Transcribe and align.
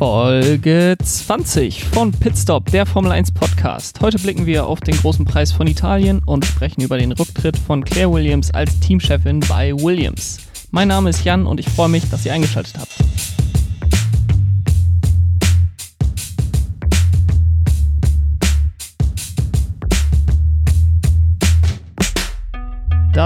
Folge 0.00 0.96
20 0.98 1.84
von 1.84 2.10
Pitstop, 2.10 2.70
der 2.70 2.86
Formel 2.86 3.12
1 3.12 3.32
Podcast. 3.32 4.00
Heute 4.00 4.18
blicken 4.18 4.46
wir 4.46 4.66
auf 4.66 4.80
den 4.80 4.96
großen 4.96 5.26
Preis 5.26 5.52
von 5.52 5.66
Italien 5.66 6.22
und 6.24 6.46
sprechen 6.46 6.80
über 6.80 6.96
den 6.96 7.12
Rücktritt 7.12 7.58
von 7.58 7.84
Claire 7.84 8.10
Williams 8.10 8.50
als 8.50 8.80
Teamchefin 8.80 9.40
bei 9.40 9.74
Williams. 9.74 10.38
Mein 10.70 10.88
Name 10.88 11.10
ist 11.10 11.22
Jan 11.24 11.44
und 11.44 11.60
ich 11.60 11.68
freue 11.68 11.90
mich, 11.90 12.08
dass 12.08 12.24
ihr 12.24 12.32
eingeschaltet 12.32 12.78
habt. 12.78 12.94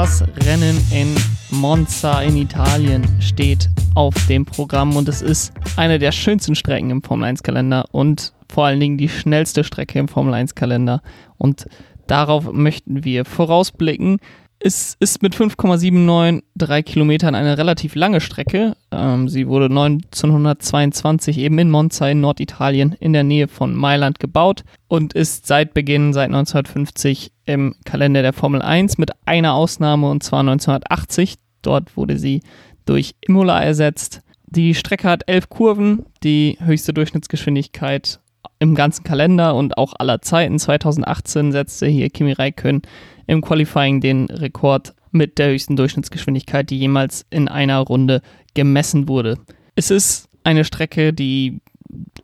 Das 0.05 0.23
Rennen 0.45 0.77
in 0.93 1.15
Monza 1.49 2.21
in 2.21 2.37
Italien 2.37 3.03
steht 3.23 3.71
auf 3.95 4.13
dem 4.27 4.45
Programm 4.45 4.97
und 4.97 5.09
es 5.09 5.23
ist 5.23 5.55
eine 5.79 5.99
der 5.99 6.13
schönsten 6.13 6.55
Strecken 6.55 6.91
im 6.91 7.03
Formel 7.03 7.25
1 7.25 7.43
Kalender 7.43 7.87
und 7.91 8.35
vor 8.53 8.67
allen 8.67 8.81
Dingen 8.81 8.99
die 8.99 9.09
schnellste 9.09 9.65
Strecke 9.65 9.99
im 9.99 10.09
Formel 10.09 10.35
1 10.35 10.55
Kalender 10.55 11.01
und 11.39 11.65
darauf 12.07 12.53
möchten 12.53 13.03
wir 13.03 13.25
vorausblicken. 13.25 14.19
Es 14.59 14.97
ist 14.99 15.23
mit 15.23 15.35
5,793 15.35 16.85
Kilometern 16.85 17.35
eine 17.35 17.59
relativ 17.59 17.95
lange 17.95 18.21
Strecke. 18.21 18.77
Ähm, 18.91 19.29
sie 19.29 19.47
wurde 19.47 19.67
1922 19.67 21.39
eben 21.39 21.59
in 21.59 21.71
Monza 21.71 22.09
in 22.09 22.21
Norditalien 22.21 22.97
in 22.99 23.13
der 23.13 23.25
Nähe 23.25 23.49
von 23.49 23.75
Mailand 23.75 24.19
gebaut 24.21 24.65
und 24.89 25.13
ist 25.13 25.47
seit 25.47 25.75
Beginn, 25.75 26.13
seit 26.13 26.27
1950 26.27 27.33
im 27.45 27.75
Kalender 27.85 28.23
der 28.23 28.33
Formel 28.33 28.63
1 28.63 28.97
mit 28.97 29.11
einer 29.27 29.55
Ausnahme 29.55 30.09
und 30.09 30.23
zwar 30.23 30.41
1980. 30.41 31.35
Dort 31.61 31.97
wurde 31.97 32.19
sie 32.19 32.41
durch 32.87 33.17
Imola 33.21 33.63
ersetzt. 33.63 34.23
Die 34.47 34.75
Strecke 34.75 35.09
hat 35.09 35.25
elf 35.27 35.49
Kurven, 35.49 36.07
die 36.23 36.57
höchste 36.61 36.95
Durchschnittsgeschwindigkeit 36.95 38.21
im 38.59 38.75
ganzen 38.75 39.05
Kalender 39.05 39.55
und 39.55 39.77
auch 39.77 39.95
aller 39.99 40.23
Zeiten. 40.23 40.59
2018 40.59 41.53
setzte 41.53 41.87
hier 41.87 42.11
Kimi 42.11 42.33
Räikkönen 42.33 42.83
im 43.27 43.41
Qualifying 43.41 44.01
den 44.01 44.27
Rekord 44.27 44.95
mit 45.11 45.39
der 45.39 45.51
höchsten 45.51 45.77
Durchschnittsgeschwindigkeit, 45.77 46.69
die 46.71 46.79
jemals 46.79 47.25
in 47.31 47.49
einer 47.49 47.79
Runde 47.79 48.21
gemessen 48.55 49.09
wurde. 49.09 49.39
Es 49.77 49.91
ist 49.91 50.29
eine 50.43 50.65
Strecke, 50.65 51.13
die 51.13 51.61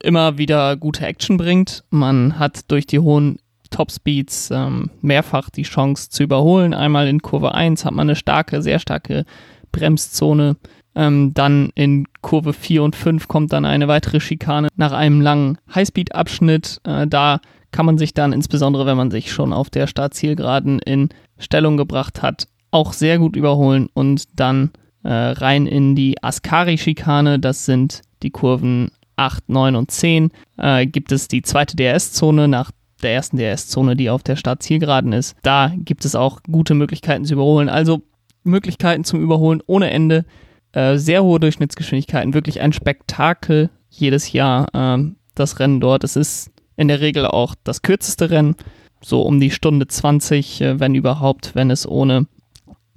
immer 0.02 0.38
wieder 0.38 0.76
gute 0.76 1.06
Action 1.06 1.36
bringt. 1.36 1.84
Man 1.90 2.38
hat 2.38 2.70
durch 2.70 2.86
die 2.86 2.98
hohen 2.98 3.38
Topspeeds 3.70 4.50
ähm, 4.50 4.90
mehrfach 5.00 5.48
die 5.50 5.62
Chance 5.62 6.10
zu 6.10 6.24
überholen. 6.24 6.74
Einmal 6.74 7.08
in 7.08 7.22
Kurve 7.22 7.54
1 7.54 7.84
hat 7.84 7.92
man 7.92 8.08
eine 8.08 8.16
starke, 8.16 8.62
sehr 8.62 8.80
starke 8.80 9.24
Bremszone. 9.72 10.56
Ähm, 10.94 11.32
dann 11.34 11.70
in 11.74 12.06
Kurve 12.20 12.52
4 12.52 12.82
und 12.82 12.96
5 12.96 13.28
kommt 13.28 13.52
dann 13.52 13.64
eine 13.64 13.88
weitere 13.88 14.20
Schikane 14.20 14.68
nach 14.76 14.92
einem 14.92 15.20
langen 15.20 15.58
Highspeed-Abschnitt. 15.74 16.80
Äh, 16.84 17.06
da 17.06 17.40
kann 17.70 17.86
man 17.86 17.98
sich 17.98 18.14
dann, 18.14 18.32
insbesondere 18.32 18.86
wenn 18.86 18.96
man 18.96 19.10
sich 19.10 19.32
schon 19.32 19.52
auf 19.52 19.70
der 19.70 19.86
Startzielgeraden 19.86 20.80
in 20.80 21.10
Stellung 21.38 21.76
gebracht 21.76 22.22
hat, 22.22 22.48
auch 22.70 22.92
sehr 22.92 23.18
gut 23.18 23.36
überholen 23.36 23.88
und 23.94 24.24
dann 24.38 24.70
äh, 25.02 25.12
rein 25.12 25.66
in 25.66 25.94
die 25.94 26.22
Ascari-Schikane, 26.22 27.38
das 27.38 27.64
sind 27.64 28.02
die 28.22 28.30
Kurven 28.30 28.90
8, 29.16 29.48
9 29.48 29.76
und 29.76 29.90
10, 29.90 30.30
äh, 30.58 30.86
gibt 30.86 31.12
es 31.12 31.28
die 31.28 31.42
zweite 31.42 31.76
DRS-Zone 31.76 32.48
nach 32.48 32.70
der 33.02 33.14
ersten 33.14 33.36
DRS-Zone, 33.36 33.96
die 33.96 34.10
auf 34.10 34.22
der 34.22 34.36
Startzielgeraden 34.36 35.12
ist. 35.12 35.36
Da 35.42 35.72
gibt 35.76 36.04
es 36.04 36.14
auch 36.14 36.40
gute 36.50 36.74
Möglichkeiten 36.74 37.24
zu 37.24 37.34
überholen. 37.34 37.68
Also 37.68 38.02
Möglichkeiten 38.44 39.04
zum 39.04 39.22
Überholen 39.22 39.62
ohne 39.66 39.90
Ende, 39.90 40.24
äh, 40.72 40.96
sehr 40.96 41.22
hohe 41.22 41.40
Durchschnittsgeschwindigkeiten, 41.40 42.34
wirklich 42.34 42.60
ein 42.60 42.72
Spektakel 42.72 43.70
jedes 43.88 44.32
Jahr, 44.32 44.68
äh, 44.74 45.10
das 45.34 45.58
Rennen 45.58 45.80
dort. 45.80 46.04
Es 46.04 46.16
ist 46.16 46.50
in 46.76 46.88
der 46.88 47.00
Regel 47.00 47.26
auch 47.26 47.54
das 47.64 47.82
kürzeste 47.82 48.30
Rennen, 48.30 48.56
so 49.02 49.22
um 49.22 49.40
die 49.40 49.50
Stunde 49.50 49.86
20, 49.86 50.60
äh, 50.60 50.80
wenn 50.80 50.94
überhaupt, 50.94 51.54
wenn 51.54 51.70
es 51.70 51.86
ohne 51.86 52.26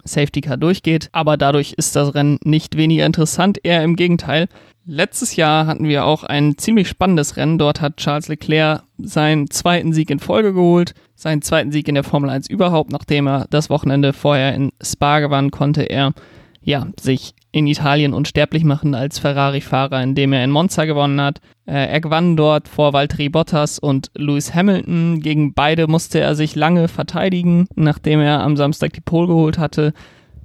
Safety 0.05 0.41
Car 0.41 0.57
durchgeht. 0.57 1.09
Aber 1.11 1.37
dadurch 1.37 1.73
ist 1.73 1.95
das 1.95 2.13
Rennen 2.13 2.39
nicht 2.43 2.77
weniger 2.77 3.05
interessant, 3.05 3.59
eher 3.63 3.83
im 3.83 3.95
Gegenteil. 3.95 4.47
Letztes 4.85 5.37
Jahr 5.37 5.65
hatten 5.65 5.87
wir 5.87 6.05
auch 6.05 6.23
ein 6.23 6.57
ziemlich 6.57 6.89
spannendes 6.89 7.37
Rennen. 7.37 7.57
Dort 7.57 7.79
hat 7.79 7.97
Charles 7.97 8.27
Leclerc 8.27 8.83
seinen 8.97 9.49
zweiten 9.49 9.93
Sieg 9.93 10.09
in 10.09 10.19
Folge 10.19 10.53
geholt, 10.53 10.93
seinen 11.15 11.41
zweiten 11.41 11.71
Sieg 11.71 11.87
in 11.87 11.95
der 11.95 12.03
Formel 12.03 12.29
1 12.29 12.49
überhaupt, 12.49 12.91
nachdem 12.91 13.27
er 13.27 13.47
das 13.49 13.69
Wochenende 13.69 14.11
vorher 14.11 14.53
in 14.53 14.71
Spa 14.81 15.19
gewann, 15.19 15.51
konnte 15.51 15.83
er 15.83 16.13
ja, 16.61 16.87
sich 16.99 17.33
in 17.53 17.67
Italien 17.67 18.15
unsterblich 18.15 18.63
machen 18.63 18.95
als 18.95 19.19
Ferrari-Fahrer, 19.19 20.01
indem 20.01 20.33
er 20.33 20.43
in 20.43 20.49
Monza 20.49 20.85
gewonnen 20.85 21.21
hat. 21.21 21.39
Äh, 21.67 21.85
er 21.85 22.01
gewann 22.01 22.35
dort 22.35 22.67
vor 22.67 22.93
Valtteri 22.93 23.29
Bottas 23.29 23.77
und 23.77 24.09
Lewis 24.15 24.55
Hamilton. 24.55 25.21
Gegen 25.21 25.53
beide 25.53 25.85
musste 25.87 26.19
er 26.19 26.33
sich 26.33 26.55
lange 26.55 26.87
verteidigen, 26.87 27.67
nachdem 27.75 28.21
er 28.21 28.41
am 28.41 28.57
Samstag 28.57 28.93
die 28.93 29.01
Pole 29.01 29.27
geholt 29.27 29.59
hatte. 29.59 29.93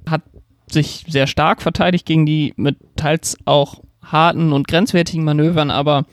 Hat 0.07 0.21
sich 0.67 1.03
sehr 1.07 1.25
stark 1.25 1.63
verteidigt 1.63 2.05
gegen 2.05 2.27
die 2.27 2.53
mit 2.57 2.77
teils 2.95 3.37
auch 3.45 3.81
harten 4.03 4.53
und 4.53 4.67
grenzwertigen 4.67 5.23
Manövern, 5.23 5.71
aber 5.71 6.05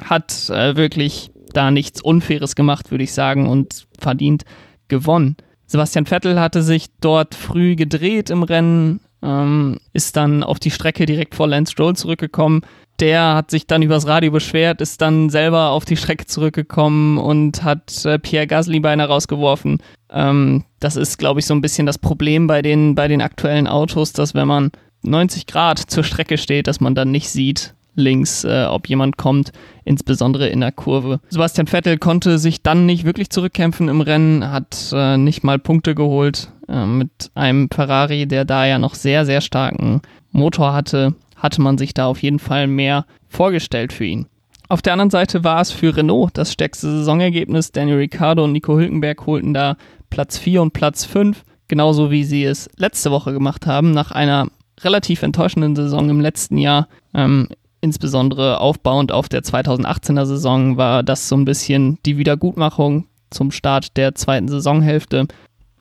hat 0.00 0.50
äh, 0.50 0.76
wirklich 0.76 1.32
da 1.52 1.72
nichts 1.72 2.00
Unfaires 2.00 2.54
gemacht, 2.54 2.92
würde 2.92 3.02
ich 3.02 3.12
sagen, 3.12 3.48
und 3.48 3.88
verdient 3.98 4.44
gewonnen. 4.86 5.36
Sebastian 5.66 6.06
Vettel 6.06 6.38
hatte 6.38 6.62
sich 6.62 6.86
dort 7.00 7.34
früh 7.34 7.74
gedreht 7.74 8.30
im 8.30 8.44
Rennen, 8.44 9.00
ähm, 9.22 9.78
ist 9.92 10.16
dann 10.16 10.42
auf 10.42 10.58
die 10.58 10.70
Strecke 10.70 11.06
direkt 11.06 11.34
vor 11.34 11.48
Lance 11.48 11.72
Stroll 11.72 11.96
zurückgekommen. 11.96 12.62
Der 13.00 13.34
hat 13.34 13.50
sich 13.50 13.66
dann 13.66 13.82
übers 13.82 14.06
Radio 14.06 14.32
beschwert, 14.32 14.80
ist 14.80 15.00
dann 15.00 15.30
selber 15.30 15.70
auf 15.70 15.84
die 15.84 15.96
Strecke 15.96 16.26
zurückgekommen 16.26 17.18
und 17.18 17.62
hat 17.62 18.04
äh, 18.04 18.18
Pierre 18.18 18.46
Gasly 18.46 18.80
beinahe 18.80 19.06
rausgeworfen. 19.06 19.78
Ähm, 20.10 20.64
das 20.80 20.96
ist, 20.96 21.18
glaube 21.18 21.40
ich, 21.40 21.46
so 21.46 21.54
ein 21.54 21.60
bisschen 21.60 21.86
das 21.86 21.98
Problem 21.98 22.46
bei 22.46 22.60
den, 22.60 22.94
bei 22.94 23.06
den 23.06 23.22
aktuellen 23.22 23.68
Autos, 23.68 24.12
dass 24.12 24.34
wenn 24.34 24.48
man 24.48 24.70
90 25.02 25.46
Grad 25.46 25.78
zur 25.78 26.02
Strecke 26.02 26.38
steht, 26.38 26.66
dass 26.66 26.80
man 26.80 26.94
dann 26.94 27.10
nicht 27.10 27.30
sieht, 27.30 27.74
links, 27.98 28.44
äh, 28.44 28.66
ob 28.68 28.88
jemand 28.88 29.16
kommt, 29.16 29.52
insbesondere 29.84 30.48
in 30.48 30.60
der 30.60 30.72
Kurve. 30.72 31.20
Sebastian 31.28 31.66
Vettel 31.66 31.98
konnte 31.98 32.38
sich 32.38 32.62
dann 32.62 32.86
nicht 32.86 33.04
wirklich 33.04 33.30
zurückkämpfen 33.30 33.88
im 33.88 34.00
Rennen, 34.00 34.50
hat 34.50 34.92
äh, 34.92 35.16
nicht 35.16 35.44
mal 35.44 35.58
Punkte 35.58 35.94
geholt. 35.94 36.50
Äh, 36.68 36.86
mit 36.86 37.30
einem 37.34 37.68
Ferrari, 37.70 38.26
der 38.26 38.44
da 38.44 38.66
ja 38.66 38.78
noch 38.78 38.94
sehr, 38.94 39.26
sehr 39.26 39.40
starken 39.40 40.00
Motor 40.32 40.72
hatte, 40.72 41.14
hatte 41.36 41.60
man 41.60 41.78
sich 41.78 41.94
da 41.94 42.06
auf 42.06 42.22
jeden 42.22 42.38
Fall 42.38 42.66
mehr 42.66 43.04
vorgestellt 43.28 43.92
für 43.92 44.04
ihn. 44.04 44.26
Auf 44.68 44.82
der 44.82 44.92
anderen 44.92 45.10
Seite 45.10 45.44
war 45.44 45.60
es 45.60 45.70
für 45.70 45.96
Renault 45.96 46.36
das 46.36 46.52
stärkste 46.52 46.90
Saisonergebnis. 46.90 47.72
Daniel 47.72 47.96
Ricciardo 47.96 48.44
und 48.44 48.52
Nico 48.52 48.76
Hülkenberg 48.76 49.26
holten 49.26 49.54
da 49.54 49.76
Platz 50.10 50.36
4 50.38 50.60
und 50.60 50.72
Platz 50.72 51.06
5, 51.06 51.42
genauso 51.68 52.10
wie 52.10 52.24
sie 52.24 52.44
es 52.44 52.68
letzte 52.76 53.10
Woche 53.10 53.32
gemacht 53.32 53.66
haben, 53.66 53.92
nach 53.92 54.10
einer 54.10 54.48
relativ 54.80 55.22
enttäuschenden 55.22 55.74
Saison 55.74 56.10
im 56.10 56.20
letzten 56.20 56.58
Jahr. 56.58 56.88
Ähm, 57.14 57.48
insbesondere 57.80 58.60
aufbauend 58.60 59.12
auf 59.12 59.28
der 59.28 59.42
2018er 59.42 60.26
Saison 60.26 60.76
war 60.76 61.02
das 61.02 61.28
so 61.28 61.36
ein 61.36 61.44
bisschen 61.44 61.98
die 62.04 62.18
Wiedergutmachung 62.18 63.06
zum 63.30 63.50
Start 63.50 63.96
der 63.96 64.14
zweiten 64.14 64.48
Saisonhälfte. 64.48 65.26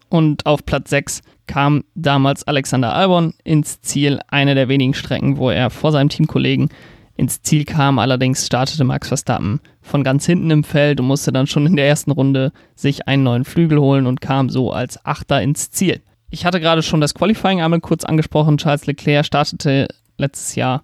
Und 0.09 0.46
auf 0.46 0.66
Platz 0.66 0.90
6 0.90 1.22
kam 1.47 1.84
damals 1.96 2.46
Alexander 2.46 2.94
Albon 2.94 3.34
ins 3.44 3.81
Ziel, 3.81 4.19
eine 4.28 4.56
der 4.56 4.69
wenigen 4.69 4.94
Strecken, 4.94 5.38
wo 5.38 5.50
er 5.50 5.69
vor 5.69 5.91
seinem 5.91 6.09
Teamkollegen 6.09 6.69
ins 7.16 7.41
Ziel 7.41 7.66
kam. 7.66 8.00
Allerdings 8.00 8.46
startete 8.46 8.84
Max 8.84 9.08
Verstappen 9.08 9.59
von 9.81 10.03
ganz 10.03 10.25
hinten 10.25 10.52
im 10.52 10.64
Feld 10.64 11.00
und 11.00 11.08
musste 11.08 11.31
dann 11.31 11.47
schon 11.47 11.66
in 11.66 11.75
der 11.75 11.88
ersten 11.88 12.12
Runde 12.12 12.52
sich 12.75 13.08
einen 13.08 13.24
neuen 13.24 13.46
Flügel 13.46 13.79
holen 13.79 14.06
und 14.06 14.22
kam 14.22 14.50
so 14.50 14.72
als 14.72 15.03
Achter 15.06 15.41
ins 15.41 15.72
Ziel. 15.72 16.02
Ich 16.29 16.46
hatte 16.46 16.59
gerade 16.59 16.84
schon 16.84 17.02
das 17.02 17.14
Qualifying 17.14 17.62
einmal 17.62 17.79
kurz 17.79 18.03
angesprochen. 18.03 18.58
Charles 18.58 18.85
Leclerc 18.85 19.25
startete 19.25 19.88
letztes 20.18 20.56
Jahr 20.56 20.84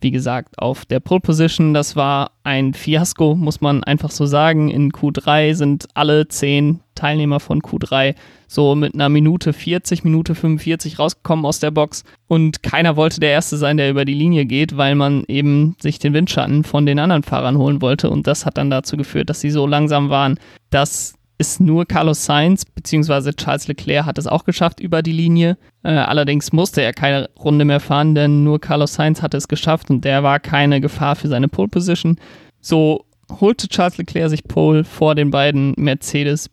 wie 0.00 0.10
gesagt, 0.10 0.58
auf 0.58 0.84
der 0.84 1.00
Pole 1.00 1.20
Position. 1.20 1.74
Das 1.74 1.96
war 1.96 2.32
ein 2.44 2.74
Fiasko, 2.74 3.34
muss 3.34 3.60
man 3.60 3.82
einfach 3.84 4.10
so 4.10 4.26
sagen. 4.26 4.70
In 4.70 4.92
Q3 4.92 5.54
sind 5.54 5.88
alle 5.94 6.28
zehn 6.28 6.80
Teilnehmer 6.94 7.40
von 7.40 7.60
Q3 7.60 8.14
so 8.48 8.74
mit 8.74 8.94
einer 8.94 9.08
Minute 9.08 9.52
40, 9.52 10.04
Minute 10.04 10.34
45 10.34 10.98
rausgekommen 10.98 11.44
aus 11.44 11.58
der 11.58 11.70
Box. 11.70 12.04
Und 12.28 12.62
keiner 12.62 12.96
wollte 12.96 13.20
der 13.20 13.30
Erste 13.30 13.56
sein, 13.56 13.76
der 13.76 13.90
über 13.90 14.04
die 14.04 14.14
Linie 14.14 14.46
geht, 14.46 14.76
weil 14.76 14.94
man 14.94 15.24
eben 15.28 15.76
sich 15.80 15.98
den 15.98 16.14
Windschatten 16.14 16.64
von 16.64 16.86
den 16.86 16.98
anderen 16.98 17.22
Fahrern 17.22 17.58
holen 17.58 17.82
wollte. 17.82 18.10
Und 18.10 18.26
das 18.26 18.46
hat 18.46 18.56
dann 18.58 18.70
dazu 18.70 18.96
geführt, 18.96 19.30
dass 19.30 19.40
sie 19.40 19.50
so 19.50 19.66
langsam 19.66 20.10
waren, 20.10 20.38
dass 20.70 21.15
ist 21.38 21.60
nur 21.60 21.86
Carlos 21.86 22.24
Sainz 22.24 22.64
bzw. 22.64 23.32
Charles 23.32 23.68
Leclerc 23.68 24.06
hat 24.06 24.18
es 24.18 24.26
auch 24.26 24.44
geschafft 24.44 24.80
über 24.80 25.02
die 25.02 25.12
Linie. 25.12 25.58
Äh, 25.82 25.90
allerdings 25.90 26.52
musste 26.52 26.82
er 26.82 26.92
keine 26.92 27.28
Runde 27.38 27.64
mehr 27.64 27.80
fahren, 27.80 28.14
denn 28.14 28.44
nur 28.44 28.60
Carlos 28.60 28.94
Sainz 28.94 29.22
hatte 29.22 29.36
es 29.36 29.48
geschafft 29.48 29.90
und 29.90 30.04
der 30.04 30.22
war 30.22 30.40
keine 30.40 30.80
Gefahr 30.80 31.16
für 31.16 31.28
seine 31.28 31.48
Pole 31.48 31.68
Position. 31.68 32.16
So 32.60 33.04
holte 33.40 33.68
Charles 33.68 33.98
Leclerc 33.98 34.30
sich 34.30 34.44
Pole 34.44 34.84
vor 34.84 35.14
den 35.14 35.30
beiden 35.30 35.74
Mercedes, 35.76 36.50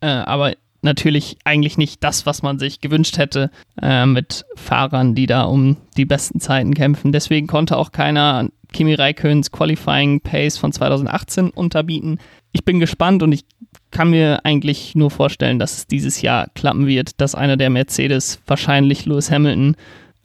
äh, 0.00 0.06
aber 0.06 0.52
natürlich 0.82 1.38
eigentlich 1.44 1.78
nicht 1.78 2.04
das, 2.04 2.26
was 2.26 2.42
man 2.42 2.58
sich 2.58 2.80
gewünscht 2.80 3.18
hätte 3.18 3.50
äh, 3.80 4.06
mit 4.06 4.44
Fahrern, 4.54 5.14
die 5.14 5.26
da 5.26 5.44
um 5.44 5.78
die 5.96 6.04
besten 6.04 6.40
Zeiten 6.40 6.74
kämpfen. 6.74 7.10
Deswegen 7.10 7.46
konnte 7.46 7.76
auch 7.76 7.90
keiner 7.90 8.48
Kimi 8.72 8.94
Räikköns 8.94 9.50
Qualifying 9.50 10.20
Pace 10.20 10.58
von 10.58 10.72
2018 10.72 11.50
unterbieten. 11.50 12.18
Ich 12.52 12.64
bin 12.64 12.80
gespannt 12.80 13.22
und 13.22 13.32
ich 13.32 13.44
kann 13.94 14.10
mir 14.10 14.44
eigentlich 14.44 14.94
nur 14.94 15.10
vorstellen, 15.10 15.58
dass 15.58 15.78
es 15.78 15.86
dieses 15.86 16.20
Jahr 16.20 16.48
klappen 16.54 16.86
wird, 16.86 17.20
dass 17.20 17.34
einer 17.34 17.56
der 17.56 17.70
Mercedes, 17.70 18.40
wahrscheinlich 18.46 19.06
Lewis 19.06 19.30
Hamilton, 19.30 19.76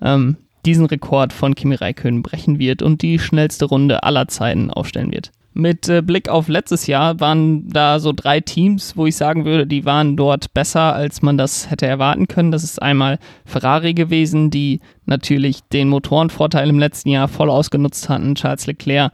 ähm, 0.01 0.35
diesen 0.65 0.85
Rekord 0.85 1.31
von 1.31 1.55
Kimi 1.55 1.75
Räikkönen 1.75 2.21
brechen 2.21 2.59
wird 2.59 2.81
und 2.81 3.01
die 3.01 3.19
schnellste 3.19 3.65
Runde 3.65 4.03
aller 4.03 4.27
Zeiten 4.27 4.71
aufstellen 4.71 5.11
wird. 5.11 5.31
Mit 5.53 5.87
äh, 5.87 6.01
Blick 6.01 6.29
auf 6.29 6.47
letztes 6.47 6.87
Jahr 6.87 7.19
waren 7.19 7.69
da 7.69 7.99
so 7.99 8.11
drei 8.11 8.39
Teams, 8.39 8.97
wo 8.97 9.05
ich 9.05 9.15
sagen 9.15 9.45
würde, 9.45 9.65
die 9.65 9.85
waren 9.85 10.15
dort 10.15 10.53
besser, 10.53 10.93
als 10.93 11.21
man 11.21 11.37
das 11.37 11.69
hätte 11.69 11.85
erwarten 11.85 12.27
können. 12.27 12.51
Das 12.51 12.63
ist 12.63 12.81
einmal 12.81 13.19
Ferrari 13.45 13.93
gewesen, 13.93 14.51
die 14.51 14.79
natürlich 15.05 15.61
den 15.73 15.89
Motorenvorteil 15.89 16.69
im 16.69 16.79
letzten 16.79 17.09
Jahr 17.09 17.27
voll 17.27 17.49
ausgenutzt 17.49 18.09
hatten. 18.09 18.35
Charles 18.35 18.67
Leclerc 18.67 19.11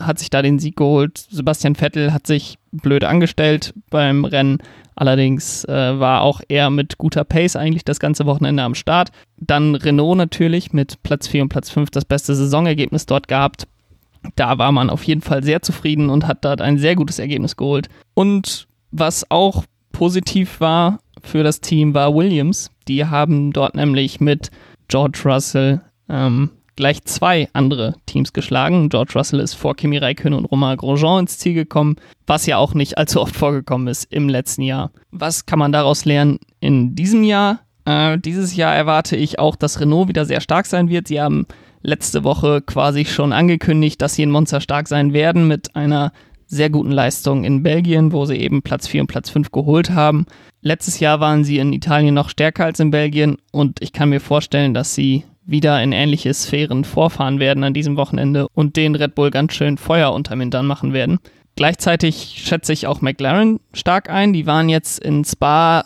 hat 0.00 0.18
sich 0.18 0.30
da 0.30 0.42
den 0.42 0.58
Sieg 0.58 0.76
geholt. 0.76 1.18
Sebastian 1.30 1.74
Vettel 1.74 2.12
hat 2.12 2.26
sich 2.26 2.58
blöd 2.72 3.04
angestellt 3.04 3.74
beim 3.90 4.24
Rennen. 4.24 4.58
Allerdings 4.94 5.64
äh, 5.64 5.98
war 5.98 6.22
auch 6.22 6.40
er 6.48 6.70
mit 6.70 6.98
guter 6.98 7.24
Pace 7.24 7.56
eigentlich 7.56 7.84
das 7.84 7.98
ganze 7.98 8.26
Wochenende 8.26 8.62
am 8.62 8.74
Start. 8.74 9.10
Dann 9.38 9.74
Renault 9.74 10.16
natürlich 10.16 10.72
mit 10.72 11.02
Platz 11.02 11.28
4 11.28 11.42
und 11.42 11.48
Platz 11.48 11.70
5 11.70 11.90
das 11.90 12.04
beste 12.04 12.34
Saisonergebnis 12.34 13.06
dort 13.06 13.28
gehabt. 13.28 13.66
Da 14.36 14.58
war 14.58 14.70
man 14.70 14.90
auf 14.90 15.02
jeden 15.04 15.22
Fall 15.22 15.42
sehr 15.42 15.62
zufrieden 15.62 16.10
und 16.10 16.26
hat 16.26 16.44
dort 16.44 16.60
ein 16.60 16.78
sehr 16.78 16.94
gutes 16.94 17.18
Ergebnis 17.18 17.56
geholt. 17.56 17.88
Und 18.14 18.68
was 18.90 19.30
auch 19.30 19.64
positiv 19.92 20.60
war 20.60 20.98
für 21.22 21.42
das 21.42 21.60
Team 21.60 21.94
war 21.94 22.14
Williams. 22.14 22.70
Die 22.88 23.06
haben 23.06 23.52
dort 23.52 23.74
nämlich 23.74 24.20
mit 24.20 24.50
George 24.88 25.22
Russell 25.24 25.80
ähm, 26.08 26.50
gleich 26.76 27.04
zwei 27.04 27.48
andere 27.52 27.94
Teams 28.06 28.32
geschlagen. 28.32 28.88
George 28.88 29.12
Russell 29.14 29.40
ist 29.40 29.54
vor 29.54 29.76
Kimi 29.76 29.98
Räikkönen 29.98 30.38
und 30.38 30.44
Romain 30.46 30.76
Grosjean 30.76 31.20
ins 31.20 31.38
Ziel 31.38 31.54
gekommen, 31.54 31.96
was 32.26 32.46
ja 32.46 32.56
auch 32.56 32.74
nicht 32.74 32.98
allzu 32.98 33.20
oft 33.20 33.36
vorgekommen 33.36 33.88
ist 33.88 34.12
im 34.12 34.28
letzten 34.28 34.62
Jahr. 34.62 34.90
Was 35.10 35.46
kann 35.46 35.58
man 35.58 35.72
daraus 35.72 36.04
lernen 36.04 36.38
in 36.60 36.94
diesem 36.94 37.24
Jahr? 37.24 37.60
Äh, 37.84 38.18
dieses 38.18 38.56
Jahr 38.56 38.74
erwarte 38.74 39.16
ich 39.16 39.38
auch, 39.38 39.56
dass 39.56 39.80
Renault 39.80 40.08
wieder 40.08 40.24
sehr 40.24 40.40
stark 40.40 40.66
sein 40.66 40.88
wird. 40.88 41.08
Sie 41.08 41.20
haben 41.20 41.46
letzte 41.82 42.24
Woche 42.24 42.62
quasi 42.62 43.04
schon 43.04 43.32
angekündigt, 43.32 44.00
dass 44.00 44.14
sie 44.14 44.22
in 44.22 44.30
Monster 44.30 44.60
stark 44.60 44.88
sein 44.88 45.12
werden 45.12 45.48
mit 45.48 45.74
einer 45.74 46.12
sehr 46.46 46.70
guten 46.70 46.90
Leistung 46.90 47.44
in 47.44 47.62
Belgien, 47.62 48.12
wo 48.12 48.26
sie 48.26 48.36
eben 48.36 48.62
Platz 48.62 48.86
4 48.86 49.02
und 49.02 49.06
Platz 49.06 49.30
5 49.30 49.50
geholt 49.50 49.90
haben. 49.90 50.26
Letztes 50.60 51.00
Jahr 51.00 51.18
waren 51.18 51.44
sie 51.44 51.58
in 51.58 51.72
Italien 51.72 52.14
noch 52.14 52.28
stärker 52.28 52.66
als 52.66 52.78
in 52.78 52.90
Belgien 52.90 53.38
und 53.52 53.80
ich 53.80 53.92
kann 53.92 54.10
mir 54.10 54.20
vorstellen, 54.20 54.74
dass 54.74 54.94
sie 54.94 55.24
wieder 55.44 55.82
in 55.82 55.92
ähnliche 55.92 56.32
Sphären 56.34 56.84
vorfahren 56.84 57.40
werden 57.40 57.64
an 57.64 57.74
diesem 57.74 57.96
Wochenende 57.96 58.46
und 58.54 58.76
den 58.76 58.94
Red 58.94 59.14
Bull 59.14 59.30
ganz 59.30 59.54
schön 59.54 59.78
Feuer 59.78 60.12
unterm 60.12 60.40
Hintern 60.40 60.66
machen 60.66 60.92
werden. 60.92 61.18
Gleichzeitig 61.56 62.42
schätze 62.44 62.72
ich 62.72 62.86
auch 62.86 63.00
McLaren 63.00 63.60
stark 63.74 64.08
ein. 64.08 64.32
Die 64.32 64.46
waren 64.46 64.68
jetzt 64.68 64.98
in 65.00 65.24
Spa 65.24 65.84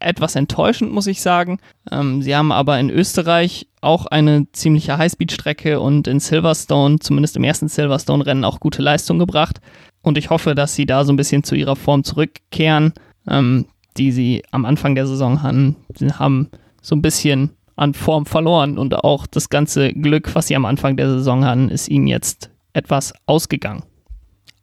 etwas 0.00 0.34
enttäuschend, 0.34 0.92
muss 0.92 1.06
ich 1.06 1.22
sagen. 1.22 1.58
Ähm, 1.90 2.22
sie 2.22 2.34
haben 2.34 2.52
aber 2.52 2.78
in 2.78 2.90
Österreich 2.90 3.68
auch 3.80 4.06
eine 4.06 4.46
ziemliche 4.52 4.98
Highspeed-Strecke 4.98 5.80
und 5.80 6.08
in 6.08 6.20
Silverstone, 6.20 6.98
zumindest 6.98 7.36
im 7.36 7.44
ersten 7.44 7.68
Silverstone-Rennen, 7.68 8.44
auch 8.44 8.60
gute 8.60 8.82
Leistung 8.82 9.18
gebracht. 9.18 9.60
Und 10.02 10.18
ich 10.18 10.30
hoffe, 10.30 10.54
dass 10.54 10.74
sie 10.74 10.86
da 10.86 11.04
so 11.04 11.12
ein 11.12 11.16
bisschen 11.16 11.44
zu 11.44 11.54
ihrer 11.54 11.76
Form 11.76 12.04
zurückkehren, 12.04 12.92
ähm, 13.28 13.66
die 13.96 14.10
sie 14.10 14.42
am 14.50 14.64
Anfang 14.64 14.94
der 14.94 15.06
Saison 15.06 15.42
hatten. 15.42 15.76
Sie 15.94 16.12
haben 16.12 16.50
so 16.82 16.96
ein 16.96 17.02
bisschen 17.02 17.50
an 17.76 17.94
Form 17.94 18.26
verloren 18.26 18.78
und 18.78 18.94
auch 18.94 19.26
das 19.26 19.48
ganze 19.48 19.92
Glück, 19.92 20.34
was 20.34 20.46
sie 20.46 20.56
am 20.56 20.64
Anfang 20.64 20.96
der 20.96 21.08
Saison 21.08 21.44
hatten, 21.44 21.70
ist 21.70 21.88
ihnen 21.88 22.06
jetzt 22.06 22.50
etwas 22.72 23.12
ausgegangen. 23.26 23.82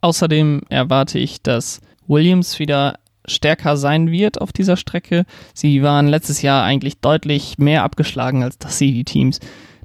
Außerdem 0.00 0.62
erwarte 0.68 1.18
ich, 1.18 1.42
dass 1.42 1.80
Williams 2.06 2.58
wieder 2.58 2.98
stärker 3.26 3.76
sein 3.76 4.10
wird 4.10 4.40
auf 4.40 4.52
dieser 4.52 4.76
Strecke. 4.76 5.24
Sie 5.54 5.82
waren 5.82 6.08
letztes 6.08 6.42
Jahr 6.42 6.64
eigentlich 6.64 7.00
deutlich 7.00 7.58
mehr 7.58 7.84
abgeschlagen, 7.84 8.42
als 8.42 8.58
dass 8.58 8.78
sie 8.78 8.92
die 8.92 9.04
Teams, 9.04 9.38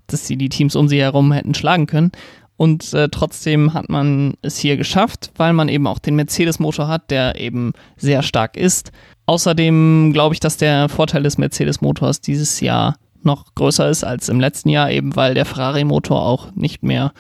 dass 0.08 0.26
sie 0.26 0.38
die 0.38 0.50
Teams 0.50 0.76
um 0.76 0.88
sie 0.88 1.02
herum 1.02 1.32
hätten 1.32 1.54
schlagen 1.54 1.86
können. 1.86 2.12
Und 2.56 2.92
äh, 2.94 3.08
trotzdem 3.10 3.76
hat 3.76 3.90
man 3.90 4.34
es 4.42 4.58
hier 4.58 4.78
geschafft, 4.78 5.32
weil 5.36 5.54
man 5.54 5.70
eben 5.70 5.86
auch 5.86 6.00
den 6.00 6.16
Mercedes-Motor 6.16 6.88
hat, 6.88 7.12
der 7.12 7.40
eben 7.40 7.74
sehr 7.98 8.24
stark 8.24 8.58
ist. 8.58 8.92
Außerdem 9.28 10.12
glaube 10.12 10.34
ich, 10.34 10.40
dass 10.40 10.58
der 10.58 10.90
Vorteil 10.90 11.22
des 11.22 11.38
Mercedes-Motors 11.38 12.22
dieses 12.22 12.60
Jahr 12.60 12.96
noch 13.24 13.56
größer 13.56 13.90
ist 13.90 14.04
als 14.04 14.30
im 14.30 14.40
letzten 14.40 14.70
Jahr, 14.70 14.92
eben 14.92 15.16
weil 15.16 15.34
der 15.34 15.46
Ferrari-Motor 15.46 16.22
auch 16.22 16.52
nicht 16.56 16.84
mehr 16.84 17.14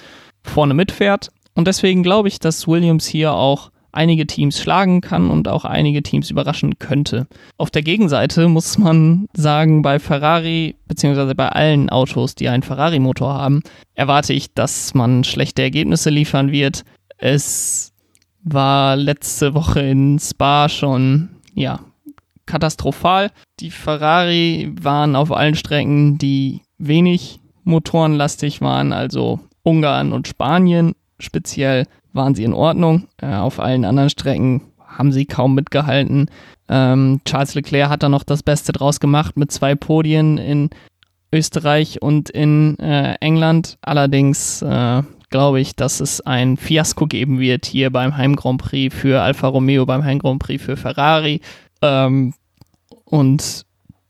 vorne 0.43 0.73
mitfährt. 0.73 1.29
Und 1.55 1.67
deswegen 1.67 2.03
glaube 2.03 2.27
ich, 2.27 2.39
dass 2.39 2.67
Williams 2.67 3.05
hier 3.05 3.33
auch 3.33 3.71
einige 3.91 4.27
Teams 4.27 4.59
schlagen 4.59 5.01
kann 5.01 5.29
und 5.29 5.47
auch 5.47 5.65
einige 5.65 6.03
Teams 6.03 6.29
überraschen 6.29 6.77
könnte. 6.77 7.27
Auf 7.57 7.71
der 7.71 7.81
Gegenseite 7.81 8.47
muss 8.47 8.77
man 8.77 9.27
sagen, 9.35 9.81
bei 9.81 9.97
Ferrari 9.97 10.75
beziehungsweise 10.87 11.33
bei 11.33 11.49
allen 11.49 11.89
Autos, 11.89 12.35
die 12.35 12.47
einen 12.47 12.63
Ferrari-Motor 12.63 13.33
haben, 13.33 13.63
erwarte 13.95 14.33
ich, 14.33 14.53
dass 14.53 14.93
man 14.93 15.23
schlechte 15.23 15.63
Ergebnisse 15.63 16.11
liefern 16.11 16.51
wird. 16.51 16.83
Es 17.17 17.91
war 18.43 18.95
letzte 18.95 19.55
Woche 19.55 19.81
in 19.81 20.19
Spa 20.19 20.69
schon, 20.69 21.29
ja, 21.55 21.79
katastrophal. 22.47 23.31
Die 23.59 23.71
Ferrari 23.71 24.73
waren 24.81 25.15
auf 25.15 25.31
allen 25.31 25.55
Strecken, 25.55 26.17
die 26.17 26.61
wenig 26.77 27.39
motorenlastig 27.63 28.61
waren, 28.61 28.93
also 28.93 29.39
Ungarn 29.63 30.13
und 30.13 30.27
Spanien 30.27 30.95
speziell, 31.19 31.85
waren 32.13 32.35
sie 32.35 32.43
in 32.43 32.53
Ordnung. 32.53 33.07
Äh, 33.21 33.35
auf 33.35 33.59
allen 33.59 33.85
anderen 33.85 34.09
Strecken 34.09 34.61
haben 34.85 35.11
sie 35.11 35.25
kaum 35.25 35.53
mitgehalten. 35.55 36.29
Ähm, 36.69 37.21
Charles 37.25 37.55
Leclerc 37.55 37.89
hat 37.89 38.03
da 38.03 38.09
noch 38.09 38.23
das 38.23 38.43
Beste 38.43 38.71
draus 38.71 38.99
gemacht 38.99 39.37
mit 39.37 39.51
zwei 39.51 39.75
Podien 39.75 40.37
in 40.37 40.69
Österreich 41.31 42.01
und 42.01 42.29
in 42.29 42.79
äh, 42.79 43.15
England. 43.19 43.77
Allerdings 43.81 44.61
äh, 44.61 45.03
glaube 45.29 45.59
ich, 45.59 45.75
dass 45.75 45.99
es 45.99 46.21
ein 46.21 46.57
Fiasko 46.57 47.05
geben 47.05 47.39
wird 47.39 47.65
hier 47.65 47.91
beim 47.91 48.17
Heim 48.17 48.35
Grand 48.35 48.61
Prix 48.61 48.95
für 48.95 49.21
Alfa 49.21 49.47
Romeo, 49.47 49.85
beim 49.85 50.03
Heim 50.03 50.19
Grand 50.19 50.39
Prix 50.39 50.63
für 50.63 50.77
Ferrari. 50.77 51.41
Ähm, 51.81 52.33
und 53.05 53.65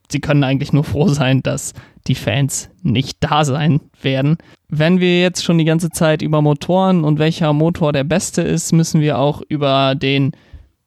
sie 0.09 0.19
können 0.19 0.43
eigentlich 0.43 0.73
nur 0.73 0.83
froh 0.83 1.07
sein, 1.07 1.43
dass 1.43 1.73
die 2.07 2.15
Fans 2.15 2.69
nicht 2.83 3.17
da 3.19 3.43
sein 3.45 3.81
werden. 4.01 4.37
Wenn 4.69 4.99
wir 4.99 5.21
jetzt 5.21 5.43
schon 5.43 5.57
die 5.57 5.65
ganze 5.65 5.89
Zeit 5.89 6.21
über 6.21 6.41
Motoren 6.41 7.03
und 7.03 7.19
welcher 7.19 7.53
Motor 7.53 7.93
der 7.93 8.03
beste 8.03 8.41
ist, 8.41 8.73
müssen 8.73 9.01
wir 9.01 9.19
auch 9.19 9.41
über 9.47 9.95
den 9.95 10.31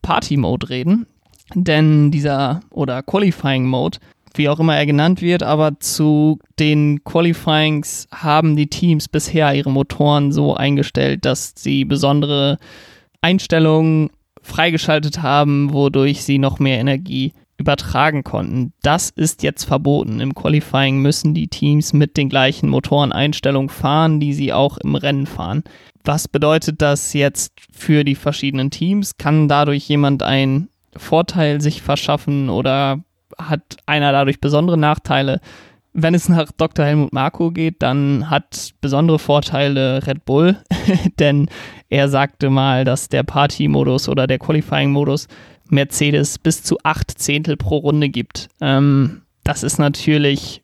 Party 0.03 0.37
Mode 0.37 0.69
reden. 0.71 1.07
Denn 1.55 2.11
dieser 2.11 2.61
oder 2.71 3.03
Qualifying 3.03 3.67
Mode, 3.67 3.99
wie 4.35 4.49
auch 4.49 4.61
immer 4.61 4.77
er 4.77 4.87
genannt 4.87 5.21
wird, 5.21 5.43
aber 5.43 5.81
zu 5.81 6.39
den 6.59 7.03
Qualifyings 7.05 8.07
haben 8.13 8.57
die 8.57 8.69
Teams 8.69 9.09
bisher 9.09 9.53
ihre 9.55 9.71
Motoren 9.71 10.33
so 10.33 10.55
eingestellt, 10.55 11.25
dass 11.25 11.55
sie 11.57 11.85
besondere 11.85 12.59
Einstellungen 13.21 14.11
freigeschaltet 14.43 15.23
haben, 15.23 15.73
wodurch 15.73 16.25
sie 16.25 16.39
noch 16.39 16.59
mehr 16.59 16.79
Energie 16.79 17.33
übertragen 17.61 18.25
konnten. 18.25 18.73
Das 18.83 19.11
ist 19.11 19.43
jetzt 19.43 19.65
verboten. 19.65 20.21
Im 20.21 20.35
Qualifying 20.35 20.99
müssen 20.99 21.35
die 21.35 21.49
Teams 21.49 21.93
mit 21.93 22.17
den 22.17 22.31
gleichen 22.31 22.71
Motoreneinstellungen 22.71 23.69
fahren, 23.69 24.19
die 24.19 24.33
sie 24.33 24.53
auch 24.53 24.79
im 24.79 24.95
Rennen 24.95 25.27
fahren. 25.27 25.63
Was 26.03 26.27
bedeutet 26.27 26.81
das 26.81 27.13
jetzt 27.13 27.53
für 27.71 28.03
die 28.03 28.15
verschiedenen 28.15 28.71
Teams? 28.71 29.19
Kann 29.19 29.47
dadurch 29.47 29.87
jemand 29.89 30.23
einen 30.23 30.71
Vorteil 30.97 31.61
sich 31.61 31.83
verschaffen 31.83 32.49
oder 32.49 33.05
hat 33.39 33.77
einer 33.85 34.11
dadurch 34.11 34.41
besondere 34.41 34.79
Nachteile? 34.79 35.41
Wenn 35.93 36.15
es 36.15 36.29
nach 36.29 36.53
Dr. 36.53 36.85
Helmut 36.85 37.13
Marko 37.13 37.51
geht, 37.51 37.83
dann 37.83 38.31
hat 38.31 38.75
besondere 38.81 39.19
Vorteile 39.19 40.07
Red 40.07 40.25
Bull, 40.25 40.57
denn 41.19 41.49
er 41.89 42.09
sagte 42.09 42.49
mal, 42.49 42.85
dass 42.85 43.09
der 43.09 43.25
Party-Modus 43.25 44.09
oder 44.09 44.27
der 44.27 44.39
Qualifying-Modus 44.39 45.27
Mercedes 45.69 46.39
bis 46.39 46.63
zu 46.63 46.79
acht 46.85 47.11
Zehntel 47.19 47.57
pro 47.57 47.79
Runde 47.79 48.09
gibt. 48.09 48.49
Ähm, 48.61 49.23
das 49.43 49.63
ist 49.63 49.79
natürlich 49.79 50.63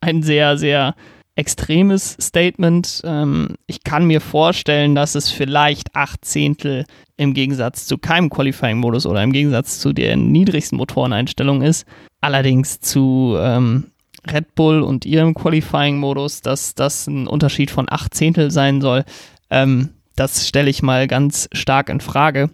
ein 0.00 0.22
sehr, 0.22 0.58
sehr 0.58 0.94
extremes 1.34 2.16
Statement. 2.20 3.00
Ähm, 3.04 3.54
ich 3.66 3.84
kann 3.84 4.06
mir 4.06 4.20
vorstellen, 4.20 4.94
dass 4.94 5.14
es 5.14 5.30
vielleicht 5.30 5.94
acht 5.94 6.24
Zehntel 6.24 6.84
im 7.16 7.32
Gegensatz 7.32 7.86
zu 7.86 7.96
keinem 7.96 8.28
Qualifying-Modus 8.28 9.06
oder 9.06 9.22
im 9.22 9.32
Gegensatz 9.32 9.78
zu 9.78 9.92
der 9.92 10.16
niedrigsten 10.16 10.76
Motoreneinstellung 10.76 11.62
ist. 11.62 11.86
Allerdings 12.20 12.80
zu 12.80 13.36
ähm, 13.38 13.92
Red 14.30 14.54
Bull 14.54 14.82
und 14.82 15.04
ihrem 15.04 15.34
Qualifying-Modus, 15.34 16.42
dass 16.42 16.74
das 16.74 17.06
ein 17.06 17.26
Unterschied 17.26 17.70
von 17.70 17.86
acht 17.88 18.14
Zehntel 18.14 18.50
sein 18.50 18.80
soll, 18.80 19.04
ähm, 19.50 19.90
das 20.16 20.48
stelle 20.48 20.70
ich 20.70 20.82
mal 20.82 21.06
ganz 21.06 21.48
stark 21.52 21.88
in 21.88 22.00
Frage. 22.00 22.50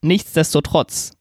Nichtsdestotrotz 0.00 1.12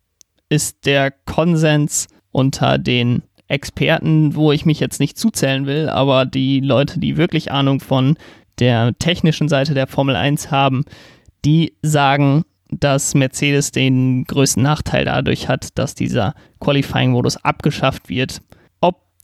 ist 0.49 0.85
der 0.85 1.11
Konsens 1.11 2.07
unter 2.31 2.77
den 2.77 3.23
Experten, 3.49 4.35
wo 4.35 4.51
ich 4.51 4.65
mich 4.65 4.79
jetzt 4.79 4.99
nicht 4.99 5.17
zuzählen 5.17 5.65
will, 5.65 5.89
aber 5.89 6.25
die 6.25 6.59
Leute, 6.59 6.99
die 6.99 7.17
wirklich 7.17 7.51
Ahnung 7.51 7.79
von 7.79 8.17
der 8.59 8.97
technischen 8.97 9.49
Seite 9.49 9.73
der 9.73 9.87
Formel 9.87 10.15
1 10.15 10.51
haben, 10.51 10.85
die 11.45 11.73
sagen, 11.81 12.43
dass 12.69 13.13
Mercedes 13.13 13.71
den 13.71 14.25
größten 14.25 14.61
Nachteil 14.61 15.05
dadurch 15.05 15.47
hat, 15.47 15.77
dass 15.77 15.95
dieser 15.95 16.33
Qualifying-Modus 16.59 17.37
abgeschafft 17.37 18.09
wird. 18.09 18.41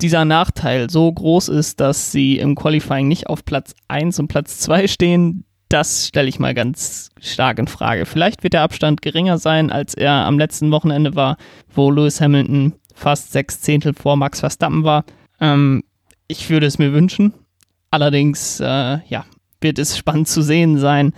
Dieser 0.04 0.26
Nachteil 0.26 0.90
so 0.90 1.10
groß 1.10 1.48
ist, 1.48 1.80
dass 1.80 2.12
sie 2.12 2.38
im 2.38 2.56
Qualifying 2.56 3.08
nicht 3.08 3.28
auf 3.28 3.46
Platz 3.46 3.74
1 3.88 4.20
und 4.20 4.28
Platz 4.28 4.60
2 4.60 4.90
stehen, 4.90 5.46
das 5.70 6.10
stelle 6.10 6.28
ich 6.28 6.40
mal 6.40 6.54
ganz 6.54 7.10
stark 7.22 7.58
in 7.58 7.68
Frage. 7.68 8.06
Vielleicht 8.06 8.44
wird 8.44 8.52
der 8.52 8.64
Abstand 8.64 9.02
geringer 9.02 9.38
sein, 9.38 9.72
als 9.72 9.94
er 9.94 10.12
am 10.12 10.38
letzten 10.38 10.72
Wochenende 10.72 11.16
war, 11.16 11.38
wo 11.74 11.90
Lewis 11.90 12.20
Hamilton 12.20 12.74
fast 12.94 13.32
sechs 13.32 13.62
Zehntel 13.62 13.94
vor 13.94 14.18
Max 14.18 14.42
Verstappen 14.42 14.84
war. 14.84 15.06
Ähm, 15.40 15.84
ich 16.28 16.50
würde 16.50 16.66
es 16.66 16.80
mir 16.80 16.92
wünschen. 16.92 17.34
Allerdings, 17.90 18.60
äh, 18.60 19.00
ja, 19.08 19.26
wird 19.62 19.80
es 19.80 19.98
spannend 19.98 20.28
zu 20.28 20.42
sehen 20.42 20.80
sein. 20.80 21.14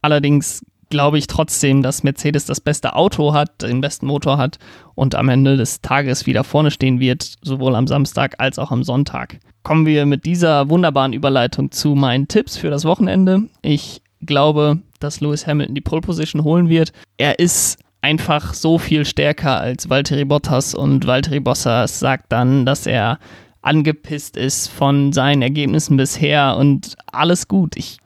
Allerdings 0.00 0.64
glaube 0.92 1.16
ich 1.16 1.26
trotzdem, 1.26 1.82
dass 1.82 2.02
Mercedes 2.02 2.44
das 2.44 2.60
beste 2.60 2.94
Auto 2.94 3.32
hat, 3.32 3.62
den 3.62 3.80
besten 3.80 4.06
Motor 4.06 4.36
hat 4.36 4.58
und 4.94 5.14
am 5.14 5.30
Ende 5.30 5.56
des 5.56 5.80
Tages 5.80 6.26
wieder 6.26 6.44
vorne 6.44 6.70
stehen 6.70 7.00
wird, 7.00 7.36
sowohl 7.40 7.74
am 7.74 7.86
Samstag 7.86 8.34
als 8.38 8.58
auch 8.58 8.70
am 8.70 8.84
Sonntag. 8.84 9.40
Kommen 9.62 9.86
wir 9.86 10.04
mit 10.04 10.26
dieser 10.26 10.68
wunderbaren 10.68 11.14
Überleitung 11.14 11.70
zu 11.70 11.94
meinen 11.94 12.28
Tipps 12.28 12.58
für 12.58 12.68
das 12.68 12.84
Wochenende. 12.84 13.44
Ich 13.62 14.02
glaube, 14.20 14.80
dass 15.00 15.22
Lewis 15.22 15.46
Hamilton 15.46 15.74
die 15.74 15.80
Pole 15.80 16.02
Position 16.02 16.44
holen 16.44 16.68
wird. 16.68 16.92
Er 17.16 17.38
ist 17.38 17.78
einfach 18.02 18.52
so 18.52 18.76
viel 18.76 19.06
stärker 19.06 19.58
als 19.58 19.88
Valtteri 19.88 20.26
Bottas 20.26 20.74
und 20.74 21.06
Valtteri 21.06 21.40
Bottas 21.40 22.00
sagt 22.00 22.30
dann, 22.30 22.66
dass 22.66 22.86
er 22.86 23.18
angepisst 23.62 24.36
ist 24.36 24.68
von 24.68 25.14
seinen 25.14 25.40
Ergebnissen 25.40 25.96
bisher 25.96 26.56
und 26.58 26.96
alles 27.10 27.48
gut. 27.48 27.76
Ich 27.76 27.96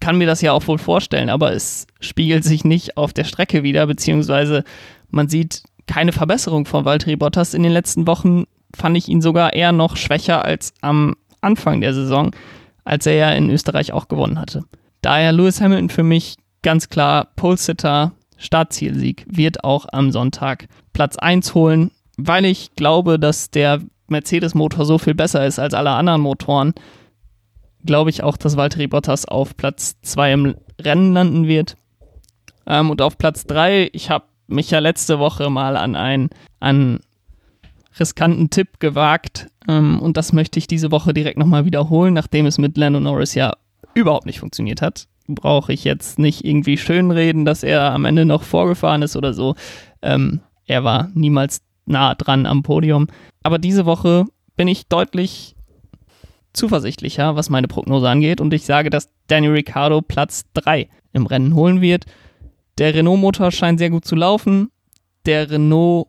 kann 0.00 0.18
mir 0.18 0.26
das 0.26 0.40
ja 0.40 0.52
auch 0.52 0.66
wohl 0.66 0.78
vorstellen, 0.78 1.28
aber 1.28 1.52
es 1.52 1.86
spiegelt 2.00 2.44
sich 2.44 2.64
nicht 2.64 2.96
auf 2.96 3.12
der 3.12 3.24
Strecke 3.24 3.62
wieder, 3.62 3.86
beziehungsweise 3.86 4.64
man 5.10 5.28
sieht 5.28 5.62
keine 5.86 6.12
Verbesserung 6.12 6.66
von 6.66 6.84
Valtteri 6.84 7.16
Bottas. 7.16 7.54
In 7.54 7.62
den 7.62 7.72
letzten 7.72 8.06
Wochen 8.06 8.44
fand 8.76 8.96
ich 8.96 9.08
ihn 9.08 9.22
sogar 9.22 9.54
eher 9.54 9.72
noch 9.72 9.96
schwächer 9.96 10.44
als 10.44 10.72
am 10.80 11.16
Anfang 11.40 11.80
der 11.80 11.94
Saison, 11.94 12.30
als 12.84 13.06
er 13.06 13.14
ja 13.14 13.30
in 13.32 13.50
Österreich 13.50 13.92
auch 13.92 14.08
gewonnen 14.08 14.38
hatte. 14.38 14.64
Daher 15.02 15.32
Lewis 15.32 15.60
Hamilton 15.60 15.90
für 15.90 16.02
mich 16.02 16.36
ganz 16.62 16.88
klar 16.88 17.28
Pole-Sitter, 17.36 18.12
Startzielsieg, 18.36 19.24
wird 19.28 19.64
auch 19.64 19.86
am 19.90 20.12
Sonntag 20.12 20.66
Platz 20.92 21.16
1 21.16 21.54
holen, 21.54 21.90
weil 22.16 22.44
ich 22.44 22.74
glaube, 22.74 23.18
dass 23.18 23.50
der 23.50 23.80
Mercedes-Motor 24.08 24.84
so 24.84 24.98
viel 24.98 25.14
besser 25.14 25.46
ist 25.46 25.58
als 25.58 25.74
alle 25.74 25.90
anderen 25.90 26.20
Motoren, 26.20 26.74
glaube 27.88 28.10
ich 28.10 28.22
auch, 28.22 28.36
dass 28.36 28.58
Valtteri 28.58 28.86
Bottas 28.86 29.24
auf 29.24 29.56
Platz 29.56 29.96
2 30.02 30.32
im 30.34 30.54
Rennen 30.78 31.14
landen 31.14 31.48
wird. 31.48 31.76
Ähm, 32.66 32.90
und 32.90 33.00
auf 33.00 33.16
Platz 33.16 33.46
3, 33.46 33.88
ich 33.94 34.10
habe 34.10 34.26
mich 34.46 34.70
ja 34.70 34.78
letzte 34.78 35.18
Woche 35.18 35.48
mal 35.48 35.76
an 35.76 35.96
einen 35.96 36.28
an 36.60 37.00
riskanten 37.98 38.50
Tipp 38.50 38.78
gewagt 38.78 39.48
ähm, 39.66 40.00
und 40.00 40.18
das 40.18 40.34
möchte 40.34 40.58
ich 40.58 40.66
diese 40.66 40.92
Woche 40.92 41.14
direkt 41.14 41.38
nochmal 41.38 41.64
wiederholen, 41.64 42.12
nachdem 42.12 42.44
es 42.44 42.58
mit 42.58 42.76
Lando 42.76 43.00
Norris 43.00 43.34
ja 43.34 43.54
überhaupt 43.94 44.26
nicht 44.26 44.40
funktioniert 44.40 44.82
hat. 44.82 45.08
Brauche 45.26 45.72
ich 45.72 45.84
jetzt 45.84 46.18
nicht 46.18 46.44
irgendwie 46.44 46.76
schönreden, 46.76 47.46
dass 47.46 47.62
er 47.62 47.92
am 47.92 48.04
Ende 48.04 48.26
noch 48.26 48.42
vorgefahren 48.42 49.00
ist 49.00 49.16
oder 49.16 49.32
so. 49.32 49.54
Ähm, 50.02 50.40
er 50.66 50.84
war 50.84 51.10
niemals 51.14 51.62
nah 51.86 52.14
dran 52.14 52.44
am 52.44 52.62
Podium. 52.62 53.06
Aber 53.42 53.58
diese 53.58 53.86
Woche 53.86 54.26
bin 54.56 54.68
ich 54.68 54.88
deutlich 54.88 55.56
zuversichtlicher, 56.58 57.36
was 57.36 57.50
meine 57.50 57.68
Prognose 57.68 58.08
angeht. 58.08 58.40
Und 58.40 58.52
ich 58.52 58.64
sage, 58.64 58.90
dass 58.90 59.08
Daniel 59.28 59.52
Ricciardo 59.52 60.02
Platz 60.02 60.44
3 60.54 60.88
im 61.12 61.26
Rennen 61.26 61.54
holen 61.54 61.80
wird. 61.80 62.04
Der 62.76 62.94
Renault-Motor 62.94 63.50
scheint 63.50 63.78
sehr 63.78 63.90
gut 63.90 64.04
zu 64.04 64.14
laufen. 64.14 64.70
Der 65.24 65.50
Renault, 65.50 66.08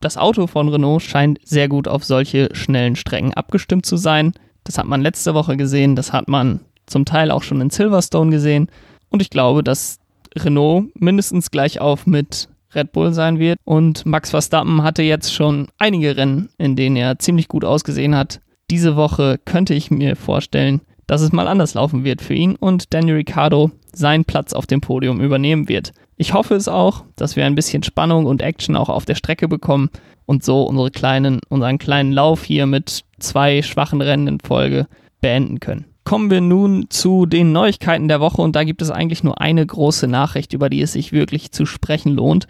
das 0.00 0.16
Auto 0.16 0.46
von 0.46 0.68
Renault 0.68 1.02
scheint 1.02 1.38
sehr 1.44 1.68
gut 1.68 1.88
auf 1.88 2.04
solche 2.04 2.48
schnellen 2.54 2.96
Strecken 2.96 3.34
abgestimmt 3.34 3.86
zu 3.86 3.96
sein. 3.96 4.32
Das 4.64 4.78
hat 4.78 4.86
man 4.86 5.02
letzte 5.02 5.34
Woche 5.34 5.56
gesehen. 5.56 5.96
Das 5.96 6.12
hat 6.12 6.28
man 6.28 6.60
zum 6.86 7.04
Teil 7.04 7.30
auch 7.30 7.42
schon 7.42 7.60
in 7.60 7.70
Silverstone 7.70 8.30
gesehen. 8.30 8.70
Und 9.08 9.22
ich 9.22 9.30
glaube, 9.30 9.64
dass 9.64 9.98
Renault 10.36 10.88
mindestens 10.94 11.50
gleich 11.50 11.80
auf 11.80 12.06
mit 12.06 12.48
Red 12.74 12.92
Bull 12.92 13.12
sein 13.12 13.38
wird. 13.38 13.58
Und 13.64 14.06
Max 14.06 14.30
Verstappen 14.30 14.82
hatte 14.82 15.02
jetzt 15.02 15.34
schon 15.34 15.68
einige 15.78 16.16
Rennen, 16.16 16.50
in 16.56 16.76
denen 16.76 16.96
er 16.96 17.18
ziemlich 17.18 17.48
gut 17.48 17.64
ausgesehen 17.64 18.14
hat 18.14 18.40
diese 18.70 18.96
Woche 18.96 19.38
könnte 19.44 19.74
ich 19.74 19.90
mir 19.90 20.16
vorstellen, 20.16 20.80
dass 21.06 21.22
es 21.22 21.32
mal 21.32 21.48
anders 21.48 21.74
laufen 21.74 22.04
wird 22.04 22.22
für 22.22 22.34
ihn 22.34 22.54
und 22.54 22.94
Daniel 22.94 23.16
Ricciardo 23.16 23.72
seinen 23.92 24.24
Platz 24.24 24.52
auf 24.52 24.66
dem 24.66 24.80
Podium 24.80 25.20
übernehmen 25.20 25.68
wird. 25.68 25.92
Ich 26.16 26.34
hoffe 26.34 26.54
es 26.54 26.68
auch, 26.68 27.04
dass 27.16 27.34
wir 27.34 27.46
ein 27.46 27.54
bisschen 27.54 27.82
Spannung 27.82 28.26
und 28.26 28.42
Action 28.42 28.76
auch 28.76 28.88
auf 28.88 29.06
der 29.06 29.16
Strecke 29.16 29.48
bekommen 29.48 29.90
und 30.26 30.44
so 30.44 30.62
unsere 30.62 30.90
kleinen, 30.90 31.40
unseren 31.48 31.78
kleinen 31.78 32.12
Lauf 32.12 32.44
hier 32.44 32.66
mit 32.66 33.02
zwei 33.18 33.62
schwachen 33.62 34.00
Rennen 34.00 34.28
in 34.28 34.38
Folge 34.38 34.86
beenden 35.20 35.58
können. 35.58 35.86
Kommen 36.04 36.30
wir 36.30 36.40
nun 36.40 36.86
zu 36.90 37.26
den 37.26 37.52
Neuigkeiten 37.52 38.06
der 38.06 38.20
Woche 38.20 38.40
und 38.40 38.54
da 38.54 38.64
gibt 38.64 38.80
es 38.80 38.90
eigentlich 38.90 39.24
nur 39.24 39.40
eine 39.40 39.66
große 39.66 40.06
Nachricht, 40.06 40.52
über 40.52 40.70
die 40.70 40.82
es 40.82 40.92
sich 40.92 41.12
wirklich 41.12 41.50
zu 41.50 41.66
sprechen 41.66 42.12
lohnt. 42.12 42.46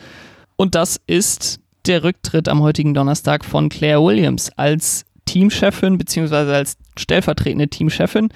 Und 0.56 0.74
das 0.74 1.00
ist 1.06 1.60
der 1.86 2.04
Rücktritt 2.04 2.48
am 2.48 2.60
heutigen 2.60 2.92
Donnerstag 2.92 3.44
von 3.44 3.70
Claire 3.70 4.02
Williams 4.02 4.50
als 4.56 5.06
Teamchefin 5.30 5.96
beziehungsweise 5.96 6.52
als 6.52 6.76
stellvertretende 6.98 7.68
Teamchefin 7.68 8.30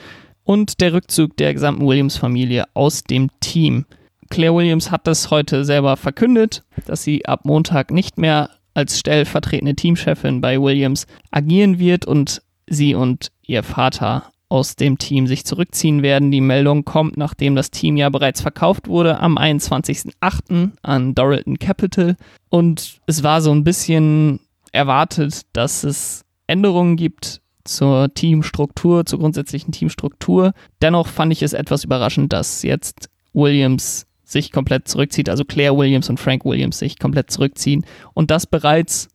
und 0.45 0.81
der 0.81 0.93
Rückzug 0.93 1.37
der 1.37 1.53
gesamten 1.53 1.85
Williams-Familie 1.85 2.67
aus 2.75 3.03
dem 3.03 3.31
Team. 3.41 3.85
Claire 4.31 4.55
Williams 4.55 4.93
hat 4.93 5.09
das 5.09 5.33
heute 5.33 5.65
selber 5.65 5.97
verkündet, 5.97 6.63
dass 6.87 7.03
sie 7.03 7.27
ab 7.27 7.47
Montag 7.47 7.91
nicht 7.91 8.17
mehr 8.17 8.51
als 8.75 9.01
stellvertretende 9.01 9.75
Teamchefin 9.75 10.41
bei 10.41 10.61
Williams 10.61 11.09
agieren 11.33 11.81
wird 11.81 12.07
und 12.07 12.43
sie 12.69 12.95
und 12.95 13.33
ihr 13.43 13.65
Vater 13.65 14.31
aus 14.49 14.77
dem 14.77 14.97
Team 14.97 15.27
sich 15.27 15.45
zurückziehen 15.45 16.03
werden. 16.03 16.31
Die 16.31 16.41
Meldung 16.41 16.85
kommt, 16.85 17.17
nachdem 17.17 17.57
das 17.57 17.73
Team 17.73 17.97
ja 17.97 18.09
bereits 18.09 18.41
verkauft 18.41 18.87
wurde 18.87 19.19
am 19.19 19.37
21.08. 19.37 20.71
an 20.83 21.15
Doralton 21.17 21.59
Capital. 21.59 22.17
Und 22.51 23.01
es 23.09 23.25
war 23.25 23.43
so 23.43 23.51
ein 23.51 23.65
bisschen 23.65 24.39
erwartet, 24.71 25.43
dass 25.55 25.83
es 25.83 26.25
Änderungen 26.47 26.97
gibt 26.97 27.41
zur 27.65 28.13
Teamstruktur, 28.13 29.07
zur 29.07 29.19
grundsätzlichen 29.19 29.73
Teamstruktur. 29.73 30.53
Dennoch 30.83 31.07
fand 31.07 31.33
ich 31.33 31.43
es 31.43 31.53
etwas 31.53 31.85
überraschend, 31.85 32.33
dass 32.33 32.63
jetzt 32.63 33.09
Williams 33.33 34.07
sich 34.25 34.53
komplett 34.53 34.89
zurückzieht, 34.89 35.29
also 35.29 35.45
Claire 35.45 35.77
Williams 35.77 36.09
und 36.09 36.19
Frank 36.19 36.45
Williams 36.45 36.79
sich 36.79 36.99
komplett 36.99 37.31
zurückziehen 37.31 37.85
und 38.15 38.31
das 38.31 38.47
bereits 38.47 39.09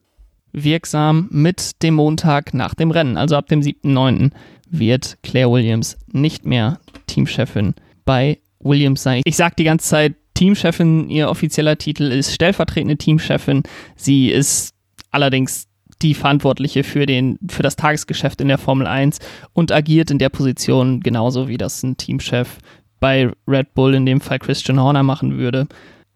wirksam 0.51 1.27
mit 1.31 1.83
dem 1.83 1.95
Montag 1.95 2.53
nach 2.53 2.74
dem 2.74 2.91
Rennen, 2.91 3.17
also 3.17 3.36
ab 3.36 3.48
dem 3.48 3.62
7.9. 3.62 4.31
wird 4.69 5.17
Claire 5.24 5.51
Williams 5.51 5.98
nicht 6.12 6.45
mehr 6.45 6.79
Teamchefin 7.07 7.75
bei 8.05 8.39
Williams 8.59 9.03
sein. 9.03 9.21
Ich 9.25 9.36
sage 9.36 9.55
die 9.57 9.63
ganze 9.63 9.88
Zeit, 9.88 10.15
Teamchefin, 10.33 11.09
ihr 11.09 11.29
offizieller 11.29 11.77
Titel 11.77 12.12
ist 12.12 12.33
stellvertretende 12.33 12.98
Teamchefin. 12.98 13.63
Sie 13.95 14.29
ist 14.29 14.74
allerdings 15.12 15.67
die 16.01 16.13
Verantwortliche 16.13 16.84
für, 16.84 17.06
den, 17.06 17.38
für 17.50 17.63
das 17.63 17.75
Tagesgeschäft 17.75 18.41
in 18.41 18.48
der 18.48 18.58
Formel 18.58 18.88
1 18.88 19.20
und 19.53 19.72
agiert 19.72 20.12
in 20.12 20.20
der 20.20 20.29
Position 20.29 21.01
genauso 21.01 21.48
wie 21.48 21.58
das 21.58 21.84
ein 21.84 21.98
Teamchef 21.98 22.58
bei 23.00 23.32
Red 23.48 23.74
Bull, 23.74 23.94
in 23.96 24.06
dem 24.06 24.22
Fall 24.22 24.39
Christian 24.39 24.79
Horner, 24.79 25.03
machen 25.03 25.38
würde. 25.38 25.68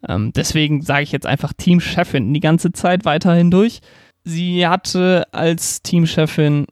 Ähm, 0.06 0.32
deswegen 0.34 0.82
sage 0.82 1.02
ich 1.02 1.12
jetzt 1.12 1.26
einfach 1.26 1.52
Teamchefin 1.52 2.32
die 2.32 2.40
ganze 2.40 2.72
Zeit 2.72 3.04
weiterhin 3.04 3.50
durch. 3.50 3.80
Sie 4.24 4.66
hatte 4.66 5.24
als 5.32 5.82
Teamchefin 5.82 6.66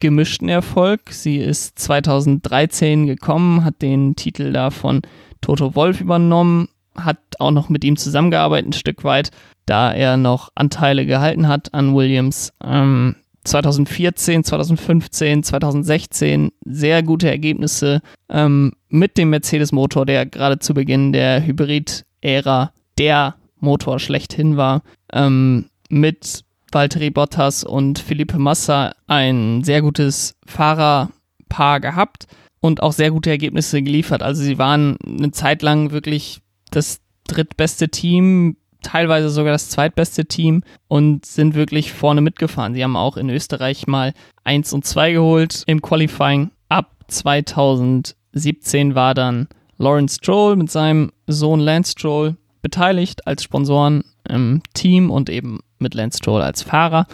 gemischten 0.00 0.48
Erfolg. 0.48 1.10
Sie 1.10 1.38
ist 1.38 1.78
2013 1.78 3.06
gekommen, 3.06 3.64
hat 3.64 3.82
den 3.82 4.16
Titel 4.16 4.52
da 4.52 4.70
von 4.70 5.02
Toto 5.40 5.74
Wolf 5.74 6.00
übernommen, 6.00 6.68
hat 6.96 7.18
auch 7.38 7.50
noch 7.50 7.68
mit 7.68 7.84
ihm 7.84 7.96
zusammengearbeitet 7.96 8.68
ein 8.68 8.72
Stück 8.72 9.04
weit, 9.04 9.30
da 9.68 9.92
er 9.92 10.16
noch 10.16 10.50
Anteile 10.54 11.06
gehalten 11.06 11.48
hat 11.48 11.74
an 11.74 11.94
Williams. 11.94 12.52
Ähm, 12.64 13.16
2014, 13.44 14.44
2015, 14.44 15.42
2016 15.42 16.50
sehr 16.64 17.02
gute 17.02 17.30
Ergebnisse 17.30 18.00
ähm, 18.28 18.72
mit 18.88 19.16
dem 19.16 19.30
Mercedes-Motor, 19.30 20.06
der 20.06 20.26
gerade 20.26 20.58
zu 20.58 20.74
Beginn 20.74 21.12
der 21.12 21.44
Hybrid-Ära 21.44 22.72
der 22.98 23.36
Motor 23.60 23.98
schlechthin 23.98 24.56
war. 24.56 24.82
Ähm, 25.12 25.66
mit 25.88 26.44
Valtteri 26.70 27.10
Bottas 27.10 27.64
und 27.64 27.98
Felipe 27.98 28.38
Massa 28.38 28.92
ein 29.06 29.64
sehr 29.64 29.80
gutes 29.80 30.34
Fahrerpaar 30.46 31.80
gehabt 31.80 32.26
und 32.60 32.82
auch 32.82 32.92
sehr 32.92 33.10
gute 33.10 33.30
Ergebnisse 33.30 33.82
geliefert. 33.82 34.22
Also 34.22 34.42
sie 34.42 34.58
waren 34.58 34.98
eine 35.06 35.30
Zeit 35.30 35.62
lang 35.62 35.90
wirklich 35.90 36.40
das 36.70 37.00
drittbeste 37.26 37.88
Team, 37.88 38.56
teilweise 38.82 39.30
sogar 39.30 39.52
das 39.52 39.70
zweitbeste 39.70 40.26
Team 40.26 40.62
und 40.88 41.26
sind 41.26 41.54
wirklich 41.54 41.92
vorne 41.92 42.20
mitgefahren. 42.20 42.74
Sie 42.74 42.82
haben 42.82 42.96
auch 42.96 43.16
in 43.16 43.30
Österreich 43.30 43.86
mal 43.86 44.12
1 44.44 44.72
und 44.72 44.84
2 44.84 45.12
geholt 45.12 45.62
im 45.66 45.82
Qualifying. 45.82 46.50
Ab 46.68 46.92
2017 47.08 48.18
2017 48.38 48.94
war 48.94 49.14
dann 49.14 49.48
Lawrence 49.78 50.16
Stroll 50.16 50.56
mit 50.56 50.70
seinem 50.70 51.12
Sohn 51.26 51.60
Lance 51.60 51.92
Stroll 51.92 52.36
beteiligt 52.62 53.26
als 53.26 53.42
Sponsoren 53.42 54.04
im 54.28 54.62
Team 54.74 55.10
und 55.10 55.30
eben 55.30 55.60
mit 55.78 55.94
Lance 55.94 56.18
Stroll 56.18 56.42
als 56.42 56.62
Fahrer. 56.62 57.06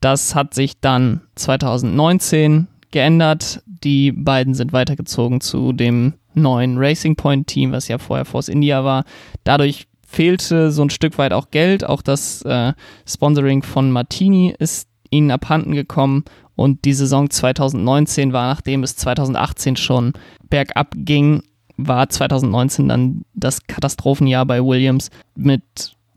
Das 0.00 0.34
hat 0.34 0.54
sich 0.54 0.80
dann 0.80 1.22
2019 1.36 2.66
geändert. 2.90 3.62
Die 3.66 4.12
beiden 4.12 4.54
sind 4.54 4.72
weitergezogen 4.72 5.40
zu 5.40 5.72
dem 5.72 6.14
neuen 6.34 6.78
Racing 6.78 7.16
Point 7.16 7.46
Team, 7.46 7.72
was 7.72 7.88
ja 7.88 7.98
vorher 7.98 8.24
Force 8.24 8.48
India 8.48 8.84
war. 8.84 9.04
Dadurch 9.44 9.86
fehlte 10.10 10.72
so 10.72 10.82
ein 10.82 10.90
Stück 10.90 11.18
weit 11.18 11.32
auch 11.32 11.50
Geld. 11.50 11.84
Auch 11.84 12.02
das 12.02 12.42
äh, 12.42 12.72
Sponsoring 13.06 13.62
von 13.62 13.92
Martini 13.92 14.52
ist 14.58 14.88
ihnen 15.10 15.30
abhanden 15.30 15.72
gekommen. 15.72 16.24
Und 16.56 16.84
die 16.84 16.92
Saison 16.92 17.30
2019 17.30 18.32
war, 18.32 18.52
nachdem 18.52 18.82
es 18.82 18.96
2018 18.96 19.76
schon 19.76 20.12
bergab 20.48 20.94
ging, 20.96 21.42
war 21.76 22.08
2019 22.08 22.88
dann 22.88 23.22
das 23.34 23.66
Katastrophenjahr 23.66 24.44
bei 24.46 24.62
Williams 24.62 25.10
mit 25.36 25.62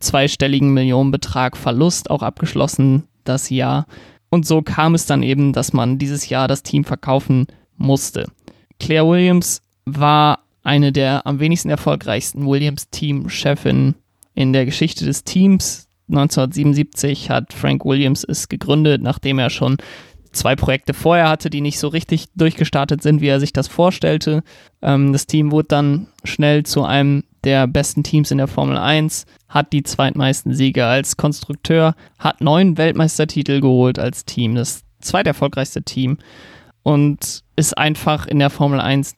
zweistelligen 0.00 0.74
Millionenbetrag 0.74 1.56
Verlust 1.56 2.10
auch 2.10 2.22
abgeschlossen 2.22 3.04
das 3.22 3.48
Jahr. 3.48 3.86
Und 4.28 4.44
so 4.44 4.60
kam 4.60 4.94
es 4.96 5.06
dann 5.06 5.22
eben, 5.22 5.52
dass 5.52 5.72
man 5.72 5.98
dieses 5.98 6.28
Jahr 6.28 6.48
das 6.48 6.64
Team 6.64 6.84
verkaufen 6.84 7.46
musste. 7.76 8.26
Claire 8.80 9.06
Williams 9.08 9.62
war 9.86 10.43
eine 10.64 10.90
der 10.90 11.26
am 11.26 11.38
wenigsten 11.38 11.70
erfolgreichsten 11.70 12.46
Williams-Team-Chefin 12.46 13.94
in 14.34 14.52
der 14.52 14.64
Geschichte 14.64 15.04
des 15.04 15.22
Teams. 15.24 15.88
1977 16.08 17.30
hat 17.30 17.52
Frank 17.52 17.84
Williams 17.84 18.24
es 18.24 18.48
gegründet, 18.48 19.00
nachdem 19.02 19.38
er 19.38 19.50
schon 19.50 19.76
zwei 20.32 20.56
Projekte 20.56 20.92
vorher 20.94 21.28
hatte, 21.28 21.48
die 21.48 21.60
nicht 21.60 21.78
so 21.78 21.88
richtig 21.88 22.26
durchgestartet 22.34 23.02
sind, 23.02 23.20
wie 23.20 23.28
er 23.28 23.40
sich 23.40 23.52
das 23.52 23.68
vorstellte. 23.68 24.42
Ähm, 24.82 25.12
das 25.12 25.26
Team 25.26 25.52
wurde 25.52 25.68
dann 25.68 26.08
schnell 26.24 26.64
zu 26.64 26.84
einem 26.84 27.24
der 27.44 27.66
besten 27.66 28.02
Teams 28.02 28.30
in 28.30 28.38
der 28.38 28.48
Formel 28.48 28.76
1, 28.76 29.26
hat 29.48 29.72
die 29.72 29.82
zweitmeisten 29.82 30.54
Siege 30.54 30.86
als 30.86 31.16
Konstrukteur, 31.16 31.94
hat 32.18 32.40
neun 32.40 32.78
Weltmeistertitel 32.78 33.60
geholt 33.60 33.98
als 33.98 34.24
Team, 34.24 34.54
das 34.54 34.82
zweiterfolgreichste 35.00 35.82
Team 35.82 36.18
und 36.82 37.44
ist 37.56 37.76
einfach 37.76 38.26
in 38.26 38.38
der 38.38 38.50
Formel 38.50 38.80
1 38.80 39.14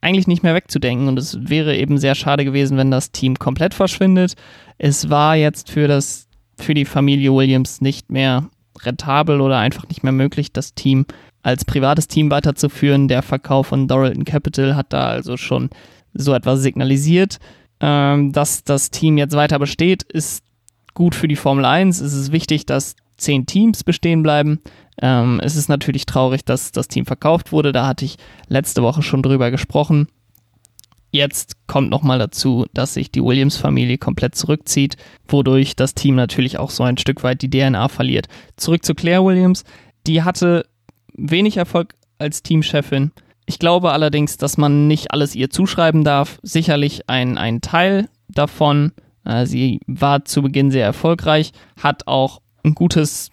eigentlich 0.00 0.26
nicht 0.26 0.42
mehr 0.42 0.54
wegzudenken 0.54 1.08
und 1.08 1.18
es 1.18 1.38
wäre 1.48 1.76
eben 1.76 1.98
sehr 1.98 2.14
schade 2.14 2.44
gewesen, 2.44 2.76
wenn 2.78 2.90
das 2.90 3.12
Team 3.12 3.38
komplett 3.38 3.74
verschwindet. 3.74 4.34
Es 4.78 5.10
war 5.10 5.36
jetzt 5.36 5.70
für 5.70 5.88
das 5.88 6.28
für 6.56 6.74
die 6.74 6.84
Familie 6.84 7.32
Williams 7.32 7.80
nicht 7.80 8.10
mehr 8.10 8.48
rentabel 8.82 9.40
oder 9.40 9.58
einfach 9.58 9.88
nicht 9.88 10.02
mehr 10.02 10.12
möglich, 10.12 10.52
das 10.52 10.74
Team 10.74 11.06
als 11.42 11.64
privates 11.64 12.08
Team 12.08 12.30
weiterzuführen. 12.30 13.08
Der 13.08 13.22
Verkauf 13.22 13.68
von 13.68 13.88
Doralton 13.88 14.24
Capital 14.24 14.76
hat 14.76 14.92
da 14.92 15.08
also 15.08 15.36
schon 15.36 15.70
so 16.14 16.34
etwas 16.34 16.60
signalisiert. 16.60 17.38
Ähm, 17.80 18.32
dass 18.32 18.62
das 18.64 18.90
Team 18.90 19.16
jetzt 19.16 19.34
weiter 19.34 19.58
besteht, 19.58 20.02
ist 20.02 20.44
gut 20.94 21.14
für 21.14 21.28
die 21.28 21.36
Formel 21.36 21.64
1. 21.64 22.00
Es 22.00 22.12
ist 22.12 22.32
wichtig, 22.32 22.66
dass 22.66 22.94
zehn 23.16 23.46
Teams 23.46 23.84
bestehen 23.84 24.22
bleiben. 24.22 24.60
Ähm, 25.00 25.40
es 25.42 25.56
ist 25.56 25.68
natürlich 25.68 26.06
traurig, 26.06 26.44
dass 26.44 26.72
das 26.72 26.88
Team 26.88 27.06
verkauft 27.06 27.52
wurde. 27.52 27.72
Da 27.72 27.86
hatte 27.86 28.04
ich 28.04 28.16
letzte 28.48 28.82
Woche 28.82 29.02
schon 29.02 29.22
drüber 29.22 29.50
gesprochen. 29.50 30.08
Jetzt 31.12 31.56
kommt 31.66 31.90
nochmal 31.90 32.20
dazu, 32.20 32.66
dass 32.72 32.94
sich 32.94 33.10
die 33.10 33.22
Williams-Familie 33.22 33.98
komplett 33.98 34.36
zurückzieht, 34.36 34.96
wodurch 35.26 35.74
das 35.74 35.94
Team 35.94 36.14
natürlich 36.14 36.58
auch 36.58 36.70
so 36.70 36.84
ein 36.84 36.98
Stück 36.98 37.24
weit 37.24 37.42
die 37.42 37.50
DNA 37.50 37.88
verliert. 37.88 38.28
Zurück 38.56 38.84
zu 38.84 38.94
Claire 38.94 39.24
Williams. 39.24 39.64
Die 40.06 40.22
hatte 40.22 40.66
wenig 41.14 41.56
Erfolg 41.56 41.94
als 42.18 42.42
Teamchefin. 42.42 43.10
Ich 43.46 43.58
glaube 43.58 43.90
allerdings, 43.90 44.36
dass 44.36 44.56
man 44.56 44.86
nicht 44.86 45.10
alles 45.10 45.34
ihr 45.34 45.50
zuschreiben 45.50 46.04
darf. 46.04 46.38
Sicherlich 46.42 47.08
ein, 47.08 47.36
ein 47.36 47.60
Teil 47.60 48.08
davon. 48.28 48.92
Äh, 49.24 49.46
sie 49.46 49.80
war 49.86 50.24
zu 50.24 50.42
Beginn 50.42 50.70
sehr 50.70 50.84
erfolgreich, 50.84 51.52
hat 51.82 52.06
auch 52.06 52.40
ein 52.62 52.74
gutes 52.74 53.30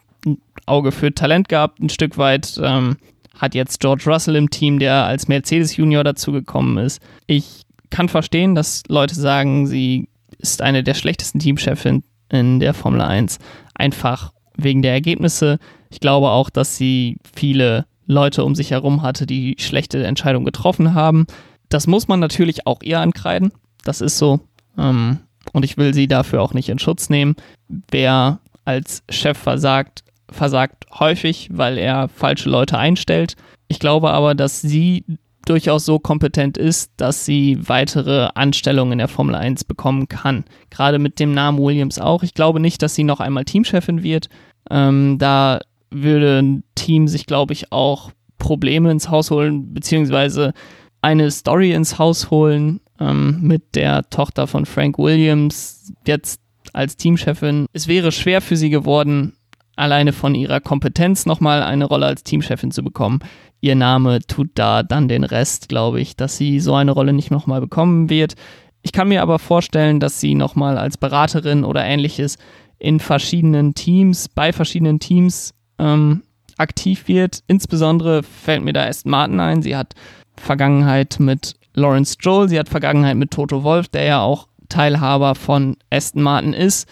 Auge 0.66 0.92
für 0.92 1.14
Talent 1.14 1.50
gehabt, 1.50 1.80
ein 1.80 1.90
Stück 1.90 2.18
weit. 2.18 2.60
Ähm, 2.62 2.98
hat 3.36 3.56
jetzt 3.56 3.80
George 3.80 4.04
Russell 4.08 4.36
im 4.36 4.50
Team, 4.50 4.80
der 4.80 5.06
als 5.06 5.28
Mercedes 5.28 5.78
Junior 5.78 6.04
dazugekommen 6.04 6.84
ist. 6.84 7.02
Ich 7.28 7.64
kann 7.90 8.10
verstehen, 8.10 8.56
dass 8.56 8.84
Leute 8.88 9.16
sagen, 9.16 9.68
sie 9.68 10.10
ist 10.40 10.62
eine 10.62 10.84
der 10.84 10.94
schlechtesten 10.94 11.40
Teamchefin 11.40 12.04
in 12.30 12.60
der 12.60 12.74
Formel 12.74 13.02
1. 13.02 13.40
Einfach 13.76 14.34
wegen 14.56 14.82
der 14.82 14.94
Ergebnisse. 14.94 15.60
Ich 15.90 16.00
glaube 16.00 16.30
auch, 16.30 16.50
dass 16.50 16.78
sie 16.78 17.18
viele 17.36 17.86
Leute 18.06 18.44
um 18.44 18.56
sich 18.56 18.72
herum 18.72 19.02
hatte, 19.02 19.26
die 19.26 19.56
schlechte 19.60 20.04
Entscheidungen 20.04 20.46
getroffen 20.46 20.94
haben. 20.94 21.28
Das 21.70 21.88
muss 21.88 22.08
man 22.08 22.20
natürlich 22.20 22.66
auch 22.66 22.82
ihr 22.82 23.00
ankreiden. 23.00 23.52
Das 23.84 24.02
ist 24.02 24.18
so. 24.18 24.40
Ähm, 24.78 25.20
und 25.54 25.64
ich 25.64 25.78
will 25.78 25.94
sie 25.94 26.08
dafür 26.08 26.42
auch 26.42 26.54
nicht 26.54 26.70
in 26.70 26.80
Schutz 26.80 27.10
nehmen. 27.10 27.36
Wer 27.68 28.40
als 28.66 29.04
Chef 29.10 29.38
versagt, 29.38 30.04
versagt 30.30 30.86
häufig, 31.00 31.50
weil 31.52 31.78
er 31.78 32.10
falsche 32.10 32.50
Leute 32.50 32.78
einstellt. 32.78 33.36
Ich 33.68 33.80
glaube 33.80 34.12
aber, 34.12 34.36
dass 34.36 34.62
sie 34.62 35.04
durchaus 35.46 35.86
so 35.86 36.00
kompetent 36.00 36.58
ist, 36.58 36.92
dass 36.98 37.26
sie 37.26 37.58
weitere 37.68 38.30
Anstellungen 38.36 38.94
in 38.94 38.98
der 38.98 39.08
Formel 39.08 39.36
1 39.36 39.64
bekommen 39.64 40.08
kann. 40.08 40.44
Gerade 40.70 41.00
mit 41.00 41.20
dem 41.20 41.34
Namen 41.34 41.60
Williams 41.60 42.00
auch. 42.00 42.24
Ich 42.24 42.34
glaube 42.34 42.60
nicht, 42.60 42.82
dass 42.82 42.96
sie 42.96 43.04
noch 43.04 43.20
einmal 43.20 43.46
Teamchefin 43.46 44.04
wird. 44.04 44.30
Ähm, 44.70 45.18
da 45.20 45.62
würde 45.90 46.40
ein 46.40 46.64
Team 46.76 47.08
sich, 47.08 47.26
glaube 47.26 47.54
ich, 47.54 47.72
auch 47.72 48.12
Probleme 48.38 48.92
ins 48.92 49.10
Haus 49.10 49.32
holen, 49.32 49.74
beziehungsweise 49.74 50.54
eine 51.02 51.32
Story 51.32 51.72
ins 51.72 51.98
Haus 51.98 52.30
holen 52.30 52.82
ähm, 53.00 53.40
mit 53.42 53.76
der 53.76 54.10
Tochter 54.10 54.48
von 54.48 54.66
Frank 54.66 54.98
Williams 54.98 55.94
jetzt 56.06 56.42
als 56.74 56.98
Teamchefin. 56.98 57.68
Es 57.74 57.88
wäre 57.88 58.12
schwer 58.12 58.42
für 58.42 58.58
sie 58.58 58.70
geworden, 58.70 59.37
alleine 59.78 60.12
von 60.12 60.36
ihrer 60.36 60.60
Kompetenz 60.60 61.26
nochmal 61.26 61.64
eine 61.64 61.86
Rolle 61.86 62.08
als 62.08 62.24
Teamchefin 62.24 62.72
zu 62.72 62.84
bekommen. 62.84 63.20
Ihr 63.62 63.76
Name 63.76 64.20
tut 64.20 64.50
da 64.56 64.84
dann 64.84 65.08
den 65.08 65.24
Rest, 65.24 65.70
glaube 65.70 66.02
ich, 66.02 66.16
dass 66.16 66.38
sie 66.38 66.60
so 66.60 66.76
eine 66.76 66.92
Rolle 66.92 67.14
nicht 67.14 67.32
nochmal 67.32 67.62
bekommen 67.62 68.10
wird. 68.10 68.36
Ich 68.82 68.92
kann 68.92 69.08
mir 69.08 69.22
aber 69.22 69.40
vorstellen, 69.40 70.00
dass 70.00 70.20
sie 70.20 70.36
nochmal 70.36 70.78
als 70.78 70.98
Beraterin 70.98 71.64
oder 71.64 71.84
ähnliches 71.84 72.38
in 72.80 73.00
verschiedenen 73.00 73.74
Teams, 73.74 74.30
bei 74.30 74.54
verschiedenen 74.54 75.00
Teams 75.00 75.54
ähm, 75.80 76.24
aktiv 76.58 77.08
wird. 77.08 77.44
Insbesondere 77.48 78.24
fällt 78.24 78.64
mir 78.64 78.74
da 78.74 78.86
Aston 78.86 79.12
Martin 79.12 79.40
ein. 79.40 79.62
Sie 79.62 79.76
hat 79.76 79.94
Vergangenheit 80.36 81.18
mit 81.20 81.56
Lawrence 81.74 82.14
Stroll, 82.14 82.50
sie 82.50 82.60
hat 82.60 82.70
Vergangenheit 82.70 83.18
mit 83.18 83.32
Toto 83.32 83.64
Wolf, 83.64 83.88
der 83.88 84.04
ja 84.04 84.22
auch 84.22 84.48
Teilhaber 84.70 85.36
von 85.36 85.78
Aston 85.90 86.22
Martin 86.22 86.54
ist 86.54 86.88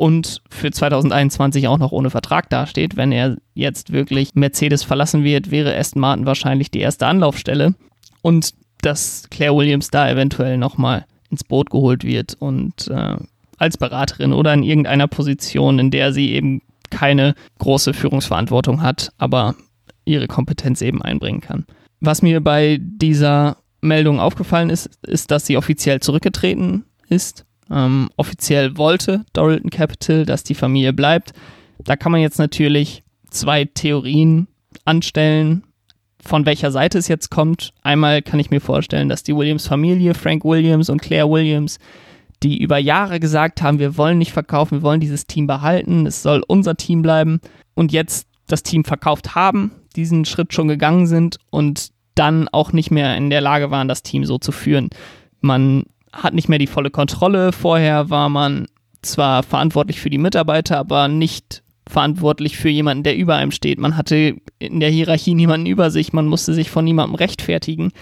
und 0.00 0.40
für 0.48 0.70
2021 0.70 1.68
auch 1.68 1.76
noch 1.76 1.92
ohne 1.92 2.08
Vertrag 2.08 2.48
dasteht. 2.48 2.96
Wenn 2.96 3.12
er 3.12 3.36
jetzt 3.52 3.92
wirklich 3.92 4.34
Mercedes 4.34 4.82
verlassen 4.82 5.24
wird, 5.24 5.50
wäre 5.50 5.76
Aston 5.76 6.00
Martin 6.00 6.24
wahrscheinlich 6.24 6.70
die 6.70 6.80
erste 6.80 7.06
Anlaufstelle. 7.06 7.74
Und 8.22 8.54
dass 8.80 9.28
Claire 9.28 9.54
Williams 9.54 9.90
da 9.90 10.08
eventuell 10.08 10.56
nochmal 10.56 11.04
ins 11.28 11.44
Boot 11.44 11.68
geholt 11.68 12.02
wird 12.02 12.32
und 12.38 12.88
äh, 12.88 13.16
als 13.58 13.76
Beraterin 13.76 14.32
oder 14.32 14.54
in 14.54 14.62
irgendeiner 14.62 15.06
Position, 15.06 15.78
in 15.78 15.90
der 15.90 16.14
sie 16.14 16.30
eben 16.30 16.62
keine 16.88 17.34
große 17.58 17.92
Führungsverantwortung 17.92 18.80
hat, 18.80 19.12
aber 19.18 19.54
ihre 20.06 20.28
Kompetenz 20.28 20.80
eben 20.80 21.02
einbringen 21.02 21.42
kann. 21.42 21.66
Was 22.00 22.22
mir 22.22 22.40
bei 22.40 22.78
dieser 22.80 23.58
Meldung 23.82 24.18
aufgefallen 24.18 24.70
ist, 24.70 24.88
ist, 25.02 25.30
dass 25.30 25.44
sie 25.44 25.58
offiziell 25.58 26.00
zurückgetreten 26.00 26.86
ist 27.10 27.44
ähm, 27.70 28.10
offiziell 28.16 28.76
wollte 28.76 29.24
Doralton 29.32 29.70
Capital, 29.70 30.26
dass 30.26 30.44
die 30.44 30.54
Familie 30.54 30.92
bleibt. 30.92 31.32
Da 31.84 31.96
kann 31.96 32.12
man 32.12 32.20
jetzt 32.20 32.38
natürlich 32.38 33.02
zwei 33.30 33.64
Theorien 33.64 34.48
anstellen, 34.84 35.64
von 36.22 36.46
welcher 36.46 36.70
Seite 36.70 36.98
es 36.98 37.08
jetzt 37.08 37.30
kommt. 37.30 37.72
Einmal 37.82 38.22
kann 38.22 38.40
ich 38.40 38.50
mir 38.50 38.60
vorstellen, 38.60 39.08
dass 39.08 39.22
die 39.22 39.34
Williams-Familie, 39.34 40.14
Frank 40.14 40.44
Williams 40.44 40.90
und 40.90 41.00
Claire 41.00 41.30
Williams, 41.30 41.78
die 42.42 42.58
über 42.58 42.78
Jahre 42.78 43.20
gesagt 43.20 43.62
haben, 43.62 43.78
wir 43.78 43.96
wollen 43.96 44.18
nicht 44.18 44.32
verkaufen, 44.32 44.78
wir 44.78 44.82
wollen 44.82 45.00
dieses 45.00 45.26
Team 45.26 45.46
behalten, 45.46 46.06
es 46.06 46.22
soll 46.22 46.42
unser 46.46 46.76
Team 46.76 47.02
bleiben 47.02 47.40
und 47.74 47.92
jetzt 47.92 48.26
das 48.46 48.62
Team 48.62 48.84
verkauft 48.84 49.34
haben, 49.34 49.72
diesen 49.96 50.24
Schritt 50.24 50.52
schon 50.52 50.68
gegangen 50.68 51.06
sind 51.06 51.38
und 51.50 51.90
dann 52.14 52.48
auch 52.48 52.72
nicht 52.72 52.90
mehr 52.90 53.16
in 53.16 53.30
der 53.30 53.40
Lage 53.40 53.70
waren, 53.70 53.88
das 53.88 54.02
Team 54.02 54.24
so 54.24 54.38
zu 54.38 54.52
führen. 54.52 54.90
Man 55.40 55.84
hat 56.12 56.34
nicht 56.34 56.48
mehr 56.48 56.58
die 56.58 56.66
volle 56.66 56.90
Kontrolle. 56.90 57.52
Vorher 57.52 58.10
war 58.10 58.28
man 58.28 58.66
zwar 59.02 59.42
verantwortlich 59.42 60.00
für 60.00 60.10
die 60.10 60.18
Mitarbeiter, 60.18 60.78
aber 60.78 61.08
nicht 61.08 61.62
verantwortlich 61.88 62.56
für 62.56 62.68
jemanden, 62.68 63.02
der 63.02 63.16
über 63.16 63.36
einem 63.36 63.50
steht. 63.50 63.78
Man 63.78 63.96
hatte 63.96 64.36
in 64.58 64.80
der 64.80 64.90
Hierarchie 64.90 65.34
niemanden 65.34 65.66
über 65.66 65.90
sich, 65.90 66.12
man 66.12 66.26
musste 66.26 66.54
sich 66.54 66.70
von 66.70 66.84
niemandem 66.84 67.16
rechtfertigen. 67.16 67.92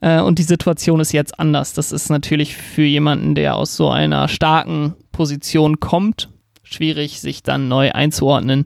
Äh, 0.00 0.20
und 0.20 0.38
die 0.38 0.44
Situation 0.44 1.00
ist 1.00 1.12
jetzt 1.12 1.38
anders. 1.38 1.72
Das 1.72 1.92
ist 1.92 2.10
natürlich 2.10 2.56
für 2.56 2.82
jemanden, 2.82 3.34
der 3.34 3.56
aus 3.56 3.76
so 3.76 3.90
einer 3.90 4.28
starken 4.28 4.94
Position 5.12 5.78
kommt, 5.78 6.28
schwierig, 6.62 7.20
sich 7.20 7.42
dann 7.42 7.68
neu 7.68 7.92
einzuordnen. 7.92 8.64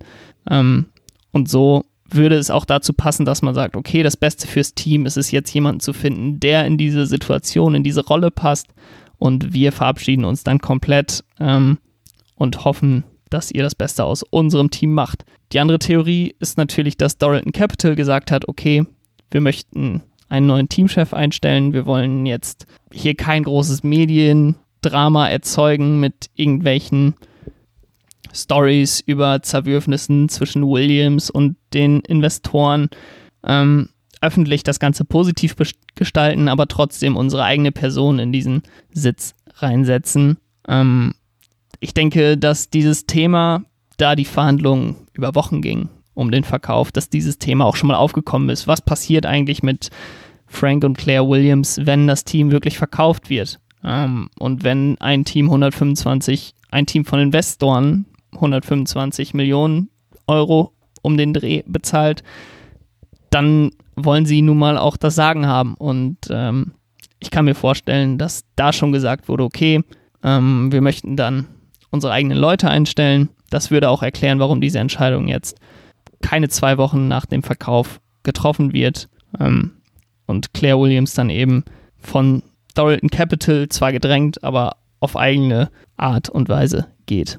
Ähm, 0.48 0.86
und 1.32 1.48
so 1.48 1.84
würde 2.10 2.36
es 2.36 2.50
auch 2.50 2.64
dazu 2.64 2.92
passen, 2.92 3.24
dass 3.24 3.42
man 3.42 3.54
sagt, 3.54 3.76
okay, 3.76 4.02
das 4.02 4.16
Beste 4.16 4.46
fürs 4.46 4.74
Team 4.74 5.06
ist 5.06 5.16
es 5.16 5.30
jetzt 5.30 5.52
jemanden 5.52 5.80
zu 5.80 5.92
finden, 5.92 6.38
der 6.40 6.66
in 6.66 6.78
diese 6.78 7.06
Situation, 7.06 7.74
in 7.74 7.82
diese 7.82 8.04
Rolle 8.04 8.30
passt 8.30 8.68
und 9.18 9.52
wir 9.52 9.72
verabschieden 9.72 10.24
uns 10.24 10.44
dann 10.44 10.58
komplett 10.58 11.24
ähm, 11.40 11.78
und 12.36 12.64
hoffen, 12.64 13.04
dass 13.30 13.50
ihr 13.50 13.62
das 13.62 13.74
Beste 13.74 14.04
aus 14.04 14.22
unserem 14.22 14.70
Team 14.70 14.92
macht. 14.92 15.24
Die 15.52 15.60
andere 15.60 15.78
Theorie 15.78 16.34
ist 16.40 16.58
natürlich, 16.58 16.96
dass 16.96 17.18
Doralton 17.18 17.52
Capital 17.52 17.96
gesagt 17.96 18.30
hat, 18.30 18.48
okay, 18.48 18.84
wir 19.30 19.40
möchten 19.40 20.02
einen 20.28 20.46
neuen 20.46 20.68
Teamchef 20.68 21.14
einstellen, 21.14 21.72
wir 21.72 21.86
wollen 21.86 22.26
jetzt 22.26 22.66
hier 22.92 23.14
kein 23.14 23.44
großes 23.44 23.82
Mediendrama 23.82 25.28
erzeugen 25.28 26.00
mit 26.00 26.30
irgendwelchen 26.34 27.14
Stories 28.34 29.00
über 29.00 29.42
Zerwürfnissen 29.42 30.28
zwischen 30.28 30.66
Williams 30.66 31.30
und 31.30 31.56
den 31.72 32.00
Investoren. 32.00 32.88
Ähm, 33.44 33.88
öffentlich 34.20 34.62
das 34.62 34.80
Ganze 34.80 35.04
positiv 35.04 35.54
gestalten, 35.94 36.48
aber 36.48 36.66
trotzdem 36.66 37.16
unsere 37.16 37.44
eigene 37.44 37.72
Person 37.72 38.18
in 38.18 38.32
diesen 38.32 38.62
Sitz 38.90 39.34
reinsetzen. 39.56 40.38
Ähm, 40.66 41.14
ich 41.78 41.92
denke, 41.92 42.38
dass 42.38 42.70
dieses 42.70 43.06
Thema, 43.06 43.64
da 43.98 44.16
die 44.16 44.24
Verhandlungen 44.24 44.96
über 45.12 45.34
Wochen 45.34 45.60
gingen 45.60 45.90
um 46.14 46.30
den 46.30 46.44
Verkauf, 46.44 46.92
dass 46.92 47.10
dieses 47.10 47.38
Thema 47.38 47.66
auch 47.66 47.76
schon 47.76 47.88
mal 47.88 47.96
aufgekommen 47.96 48.48
ist. 48.48 48.66
Was 48.66 48.80
passiert 48.80 49.26
eigentlich 49.26 49.62
mit 49.62 49.90
Frank 50.46 50.84
und 50.84 50.96
Claire 50.96 51.28
Williams, 51.28 51.80
wenn 51.82 52.06
das 52.06 52.24
Team 52.24 52.50
wirklich 52.52 52.78
verkauft 52.78 53.30
wird? 53.30 53.60
Ähm, 53.82 54.30
und 54.38 54.64
wenn 54.64 54.96
ein 55.00 55.24
Team 55.24 55.46
125, 55.46 56.54
ein 56.70 56.86
Team 56.86 57.04
von 57.04 57.18
Investoren 57.18 58.06
125 58.34 59.34
Millionen 59.34 59.90
Euro 60.26 60.72
um 61.02 61.16
den 61.16 61.34
Dreh 61.34 61.62
bezahlt, 61.66 62.22
dann 63.30 63.70
wollen 63.96 64.26
sie 64.26 64.42
nun 64.42 64.58
mal 64.58 64.78
auch 64.78 64.96
das 64.96 65.14
Sagen 65.14 65.46
haben. 65.46 65.74
Und 65.74 66.18
ähm, 66.30 66.72
ich 67.20 67.30
kann 67.30 67.44
mir 67.44 67.54
vorstellen, 67.54 68.18
dass 68.18 68.44
da 68.56 68.72
schon 68.72 68.92
gesagt 68.92 69.28
wurde, 69.28 69.44
okay, 69.44 69.82
ähm, 70.22 70.72
wir 70.72 70.80
möchten 70.80 71.16
dann 71.16 71.46
unsere 71.90 72.12
eigenen 72.12 72.38
Leute 72.38 72.68
einstellen. 72.68 73.28
Das 73.50 73.70
würde 73.70 73.88
auch 73.90 74.02
erklären, 74.02 74.40
warum 74.40 74.60
diese 74.60 74.78
Entscheidung 74.78 75.28
jetzt 75.28 75.58
keine 76.22 76.48
zwei 76.48 76.78
Wochen 76.78 77.06
nach 77.08 77.26
dem 77.26 77.42
Verkauf 77.42 78.00
getroffen 78.22 78.72
wird. 78.72 79.08
Ähm, 79.38 79.72
und 80.26 80.54
Claire 80.54 80.80
Williams 80.80 81.14
dann 81.14 81.30
eben 81.30 81.64
von 81.98 82.42
Doralton 82.74 83.10
Capital 83.10 83.68
zwar 83.68 83.92
gedrängt, 83.92 84.42
aber 84.42 84.76
auf 85.00 85.16
eigene 85.16 85.70
Art 85.96 86.30
und 86.30 86.48
Weise 86.48 86.86
geht. 87.06 87.38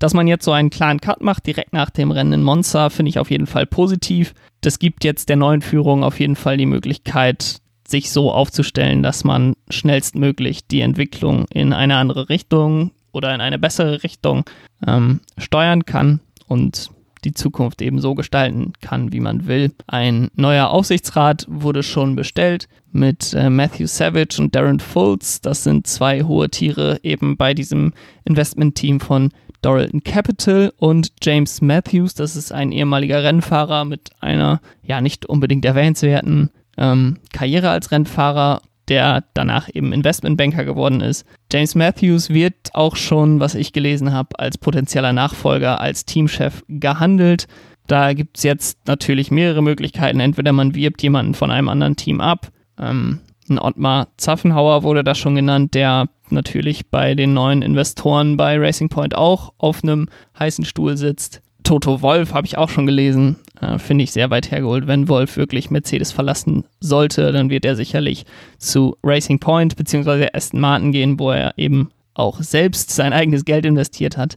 Dass 0.00 0.14
man 0.14 0.26
jetzt 0.26 0.44
so 0.44 0.52
einen 0.52 0.70
klaren 0.70 1.00
Cut 1.00 1.22
macht, 1.22 1.46
direkt 1.46 1.74
nach 1.74 1.90
dem 1.90 2.10
Rennen 2.10 2.32
in 2.32 2.42
Monza, 2.42 2.88
finde 2.88 3.10
ich 3.10 3.18
auf 3.18 3.30
jeden 3.30 3.46
Fall 3.46 3.66
positiv. 3.66 4.34
Das 4.62 4.78
gibt 4.78 5.04
jetzt 5.04 5.28
der 5.28 5.36
neuen 5.36 5.60
Führung 5.60 6.02
auf 6.02 6.18
jeden 6.18 6.36
Fall 6.36 6.56
die 6.56 6.66
Möglichkeit, 6.66 7.58
sich 7.86 8.10
so 8.10 8.32
aufzustellen, 8.32 9.02
dass 9.02 9.24
man 9.24 9.54
schnellstmöglich 9.68 10.66
die 10.66 10.80
Entwicklung 10.80 11.44
in 11.52 11.72
eine 11.74 11.96
andere 11.96 12.30
Richtung 12.30 12.92
oder 13.12 13.34
in 13.34 13.42
eine 13.42 13.58
bessere 13.58 14.02
Richtung 14.02 14.44
ähm, 14.86 15.20
steuern 15.36 15.84
kann 15.84 16.20
und 16.46 16.90
die 17.24 17.34
Zukunft 17.34 17.82
eben 17.82 18.00
so 18.00 18.14
gestalten 18.14 18.72
kann, 18.80 19.12
wie 19.12 19.20
man 19.20 19.46
will. 19.46 19.72
Ein 19.86 20.30
neuer 20.34 20.70
Aufsichtsrat 20.70 21.44
wurde 21.48 21.82
schon 21.82 22.16
bestellt 22.16 22.68
mit 22.90 23.34
äh, 23.34 23.50
Matthew 23.50 23.86
Savage 23.86 24.40
und 24.40 24.54
Darren 24.54 24.80
Fultz. 24.80 25.42
Das 25.42 25.64
sind 25.64 25.86
zwei 25.86 26.22
hohe 26.22 26.48
Tiere 26.48 27.00
eben 27.02 27.36
bei 27.36 27.52
diesem 27.52 27.92
Investmentteam 28.24 29.00
von 29.00 29.30
Doralton 29.62 30.02
Capital 30.02 30.72
und 30.78 31.12
James 31.22 31.60
Matthews, 31.60 32.14
das 32.14 32.36
ist 32.36 32.52
ein 32.52 32.72
ehemaliger 32.72 33.22
Rennfahrer 33.22 33.84
mit 33.84 34.10
einer 34.20 34.60
ja 34.82 35.00
nicht 35.00 35.26
unbedingt 35.26 35.64
erwähnenswerten 35.64 36.50
ähm, 36.76 37.18
Karriere 37.32 37.70
als 37.70 37.90
Rennfahrer, 37.92 38.62
der 38.88 39.24
danach 39.34 39.68
eben 39.72 39.92
Investmentbanker 39.92 40.64
geworden 40.64 41.00
ist. 41.00 41.24
James 41.52 41.74
Matthews 41.74 42.30
wird 42.30 42.54
auch 42.72 42.96
schon, 42.96 43.38
was 43.38 43.54
ich 43.54 43.72
gelesen 43.72 44.12
habe, 44.12 44.38
als 44.38 44.58
potenzieller 44.58 45.12
Nachfolger, 45.12 45.80
als 45.80 46.04
Teamchef 46.04 46.64
gehandelt. 46.68 47.46
Da 47.86 48.12
gibt 48.14 48.38
es 48.38 48.42
jetzt 48.42 48.86
natürlich 48.86 49.30
mehrere 49.30 49.62
Möglichkeiten. 49.62 50.20
Entweder 50.20 50.52
man 50.52 50.74
wirbt 50.74 51.02
jemanden 51.02 51.34
von 51.34 51.50
einem 51.50 51.68
anderen 51.68 51.96
Team 51.96 52.20
ab. 52.20 52.48
Ähm, 52.78 53.20
ein 53.50 53.58
Ottmar 53.58 54.08
Zaffenhauer 54.16 54.82
wurde 54.82 55.04
da 55.04 55.14
schon 55.14 55.34
genannt, 55.34 55.74
der 55.74 56.08
natürlich 56.30 56.88
bei 56.88 57.14
den 57.14 57.34
neuen 57.34 57.62
Investoren 57.62 58.36
bei 58.36 58.58
Racing 58.58 58.88
Point 58.88 59.14
auch 59.14 59.52
auf 59.58 59.82
einem 59.82 60.08
heißen 60.38 60.64
Stuhl 60.64 60.96
sitzt. 60.96 61.42
Toto 61.62 62.02
Wolf 62.02 62.32
habe 62.32 62.46
ich 62.46 62.56
auch 62.56 62.68
schon 62.68 62.86
gelesen, 62.86 63.36
äh, 63.60 63.78
finde 63.78 64.04
ich 64.04 64.12
sehr 64.12 64.30
weit 64.30 64.50
hergeholt. 64.50 64.86
Wenn 64.86 65.08
Wolf 65.08 65.36
wirklich 65.36 65.70
Mercedes 65.70 66.10
verlassen 66.10 66.64
sollte, 66.80 67.32
dann 67.32 67.50
wird 67.50 67.64
er 67.64 67.76
sicherlich 67.76 68.24
zu 68.58 68.96
Racing 69.02 69.38
Point 69.38 69.76
bzw. 69.76 70.28
Aston 70.32 70.60
Martin 70.60 70.92
gehen, 70.92 71.18
wo 71.18 71.30
er 71.30 71.56
eben 71.58 71.90
auch 72.14 72.40
selbst 72.40 72.90
sein 72.90 73.12
eigenes 73.12 73.44
Geld 73.44 73.66
investiert 73.66 74.16
hat. 74.16 74.36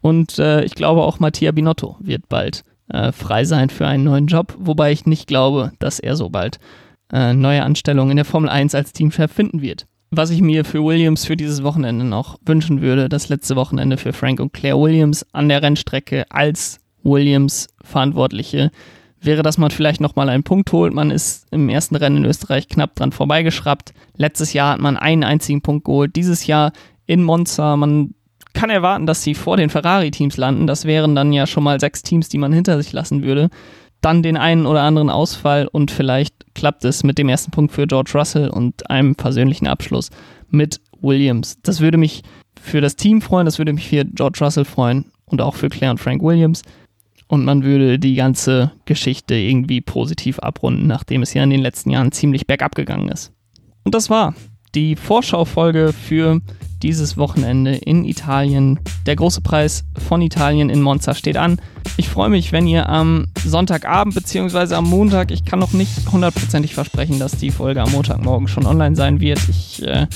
Und 0.00 0.38
äh, 0.38 0.62
ich 0.64 0.74
glaube 0.74 1.02
auch 1.02 1.18
Mattia 1.18 1.52
Binotto 1.52 1.96
wird 2.00 2.28
bald 2.28 2.62
äh, 2.88 3.12
frei 3.12 3.44
sein 3.44 3.70
für 3.70 3.86
einen 3.86 4.04
neuen 4.04 4.26
Job, 4.26 4.54
wobei 4.58 4.92
ich 4.92 5.06
nicht 5.06 5.26
glaube, 5.26 5.72
dass 5.78 5.98
er 5.98 6.16
so 6.16 6.30
bald 6.30 6.58
äh, 7.12 7.34
neue 7.34 7.62
Anstellungen 7.62 8.12
in 8.12 8.16
der 8.16 8.24
Formel 8.24 8.50
1 8.50 8.74
als 8.74 8.92
Teamchef 8.92 9.32
finden 9.32 9.62
wird 9.62 9.86
was 10.10 10.30
ich 10.30 10.40
mir 10.40 10.64
für 10.64 10.84
Williams 10.84 11.24
für 11.24 11.36
dieses 11.36 11.62
Wochenende 11.62 12.04
noch 12.04 12.38
wünschen 12.44 12.80
würde, 12.80 13.08
das 13.08 13.28
letzte 13.28 13.56
Wochenende 13.56 13.96
für 13.96 14.12
Frank 14.12 14.40
und 14.40 14.52
Claire 14.52 14.80
Williams 14.80 15.26
an 15.32 15.48
der 15.48 15.62
Rennstrecke 15.62 16.24
als 16.30 16.80
Williams 17.02 17.68
Verantwortliche, 17.82 18.70
wäre, 19.20 19.42
dass 19.42 19.58
man 19.58 19.70
vielleicht 19.70 20.00
nochmal 20.00 20.28
einen 20.28 20.44
Punkt 20.44 20.72
holt. 20.72 20.92
Man 20.92 21.10
ist 21.10 21.46
im 21.50 21.68
ersten 21.68 21.96
Rennen 21.96 22.18
in 22.18 22.24
Österreich 22.24 22.68
knapp 22.68 22.94
dran 22.94 23.12
vorbeigeschraubt. 23.12 23.92
Letztes 24.16 24.52
Jahr 24.52 24.74
hat 24.74 24.80
man 24.80 24.96
einen 24.96 25.24
einzigen 25.24 25.62
Punkt 25.62 25.84
geholt. 25.84 26.14
Dieses 26.16 26.46
Jahr 26.46 26.72
in 27.06 27.22
Monza. 27.22 27.76
Man 27.76 28.14
kann 28.52 28.70
erwarten, 28.70 29.06
dass 29.06 29.22
sie 29.22 29.34
vor 29.34 29.56
den 29.56 29.70
Ferrari-Teams 29.70 30.36
landen. 30.36 30.66
Das 30.66 30.84
wären 30.84 31.14
dann 31.14 31.32
ja 31.32 31.46
schon 31.46 31.64
mal 31.64 31.80
sechs 31.80 32.02
Teams, 32.02 32.28
die 32.28 32.38
man 32.38 32.52
hinter 32.52 32.80
sich 32.80 32.92
lassen 32.92 33.22
würde 33.22 33.50
dann 34.06 34.22
den 34.22 34.36
einen 34.36 34.66
oder 34.66 34.82
anderen 34.82 35.10
Ausfall 35.10 35.66
und 35.66 35.90
vielleicht 35.90 36.54
klappt 36.54 36.84
es 36.84 37.02
mit 37.02 37.18
dem 37.18 37.28
ersten 37.28 37.50
Punkt 37.50 37.72
für 37.72 37.88
George 37.88 38.12
Russell 38.14 38.48
und 38.48 38.88
einem 38.88 39.16
persönlichen 39.16 39.66
Abschluss 39.66 40.10
mit 40.48 40.80
Williams. 41.00 41.58
Das 41.64 41.80
würde 41.80 41.98
mich 41.98 42.22
für 42.60 42.80
das 42.80 42.94
Team 42.94 43.20
freuen, 43.20 43.46
das 43.46 43.58
würde 43.58 43.72
mich 43.72 43.88
für 43.88 44.04
George 44.04 44.38
Russell 44.40 44.64
freuen 44.64 45.06
und 45.24 45.40
auch 45.40 45.56
für 45.56 45.68
Claire 45.68 45.90
und 45.90 45.98
Frank 45.98 46.22
Williams. 46.22 46.62
Und 47.26 47.44
man 47.44 47.64
würde 47.64 47.98
die 47.98 48.14
ganze 48.14 48.70
Geschichte 48.84 49.34
irgendwie 49.34 49.80
positiv 49.80 50.38
abrunden, 50.38 50.86
nachdem 50.86 51.22
es 51.22 51.34
ja 51.34 51.42
in 51.42 51.50
den 51.50 51.60
letzten 51.60 51.90
Jahren 51.90 52.12
ziemlich 52.12 52.46
bergab 52.46 52.76
gegangen 52.76 53.08
ist. 53.08 53.32
Und 53.82 53.96
das 53.96 54.08
war 54.08 54.36
die 54.76 54.94
Vorschaufolge 54.94 55.92
für 55.92 56.40
dieses 56.82 57.16
Wochenende 57.16 57.74
in 57.74 58.04
Italien. 58.04 58.78
Der 59.06 59.16
große 59.16 59.40
Preis 59.40 59.84
von 60.06 60.20
Italien 60.20 60.68
in 60.68 60.82
Monza 60.82 61.14
steht 61.14 61.38
an. 61.38 61.58
Ich 61.96 62.10
freue 62.10 62.28
mich, 62.28 62.52
wenn 62.52 62.66
ihr 62.66 62.88
am 62.88 63.28
Sonntagabend 63.42 64.14
bzw. 64.14 64.74
am 64.74 64.84
Montag, 64.84 65.30
ich 65.30 65.46
kann 65.46 65.58
noch 65.58 65.72
nicht 65.72 66.12
hundertprozentig 66.12 66.74
versprechen, 66.74 67.18
dass 67.18 67.32
die 67.32 67.50
Folge 67.50 67.82
am 67.82 67.90
Montagmorgen 67.92 68.48
schon 68.48 68.66
online 68.66 68.94
sein 68.94 69.20
wird. 69.20 69.40
Ich 69.48 69.82
äh, 69.82 70.06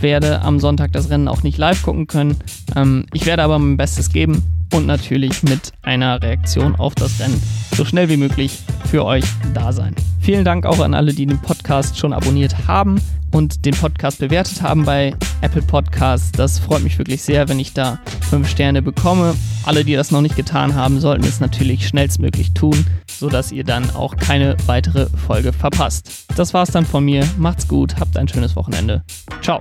werde 0.00 0.42
am 0.42 0.60
Sonntag 0.60 0.92
das 0.92 1.08
Rennen 1.08 1.28
auch 1.28 1.42
nicht 1.42 1.56
live 1.56 1.82
gucken 1.82 2.06
können. 2.06 2.36
Ähm, 2.76 3.06
ich 3.14 3.24
werde 3.24 3.42
aber 3.42 3.58
mein 3.58 3.78
Bestes 3.78 4.12
geben 4.12 4.42
und 4.72 4.86
natürlich 4.86 5.42
mit 5.42 5.72
einer 5.82 6.20
Reaktion 6.20 6.74
auf 6.76 6.94
das 6.94 7.20
Rennen 7.20 7.40
so 7.76 7.84
schnell 7.84 8.08
wie 8.08 8.16
möglich 8.16 8.58
für 8.90 9.04
euch 9.04 9.24
da 9.54 9.72
sein. 9.72 9.94
Vielen 10.20 10.44
Dank 10.44 10.66
auch 10.66 10.80
an 10.80 10.94
alle, 10.94 11.12
die 11.12 11.26
den 11.26 11.40
Podcast 11.40 11.98
schon 11.98 12.12
abonniert 12.12 12.68
haben 12.68 13.00
und 13.32 13.64
den 13.64 13.74
Podcast 13.74 14.18
bewertet 14.18 14.62
haben 14.62 14.84
bei 14.84 15.14
Apple 15.40 15.62
Podcasts. 15.62 16.32
Das 16.32 16.58
freut 16.58 16.82
mich 16.82 16.98
wirklich 16.98 17.22
sehr, 17.22 17.48
wenn 17.48 17.58
ich 17.58 17.72
da 17.72 17.98
fünf 18.28 18.48
Sterne 18.48 18.82
bekomme. 18.82 19.34
Alle, 19.64 19.84
die 19.84 19.94
das 19.94 20.10
noch 20.10 20.20
nicht 20.20 20.36
getan 20.36 20.74
haben, 20.74 21.00
sollten 21.00 21.24
es 21.24 21.40
natürlich 21.40 21.88
schnellstmöglich 21.88 22.52
tun, 22.52 22.86
sodass 23.06 23.52
ihr 23.52 23.64
dann 23.64 23.90
auch 23.90 24.16
keine 24.16 24.56
weitere 24.66 25.06
Folge 25.26 25.52
verpasst. 25.52 26.26
Das 26.36 26.54
war's 26.54 26.70
dann 26.70 26.86
von 26.86 27.04
mir. 27.04 27.26
Macht's 27.38 27.66
gut, 27.66 27.96
habt 27.98 28.16
ein 28.16 28.28
schönes 28.28 28.54
Wochenende. 28.54 29.02
Ciao. 29.40 29.60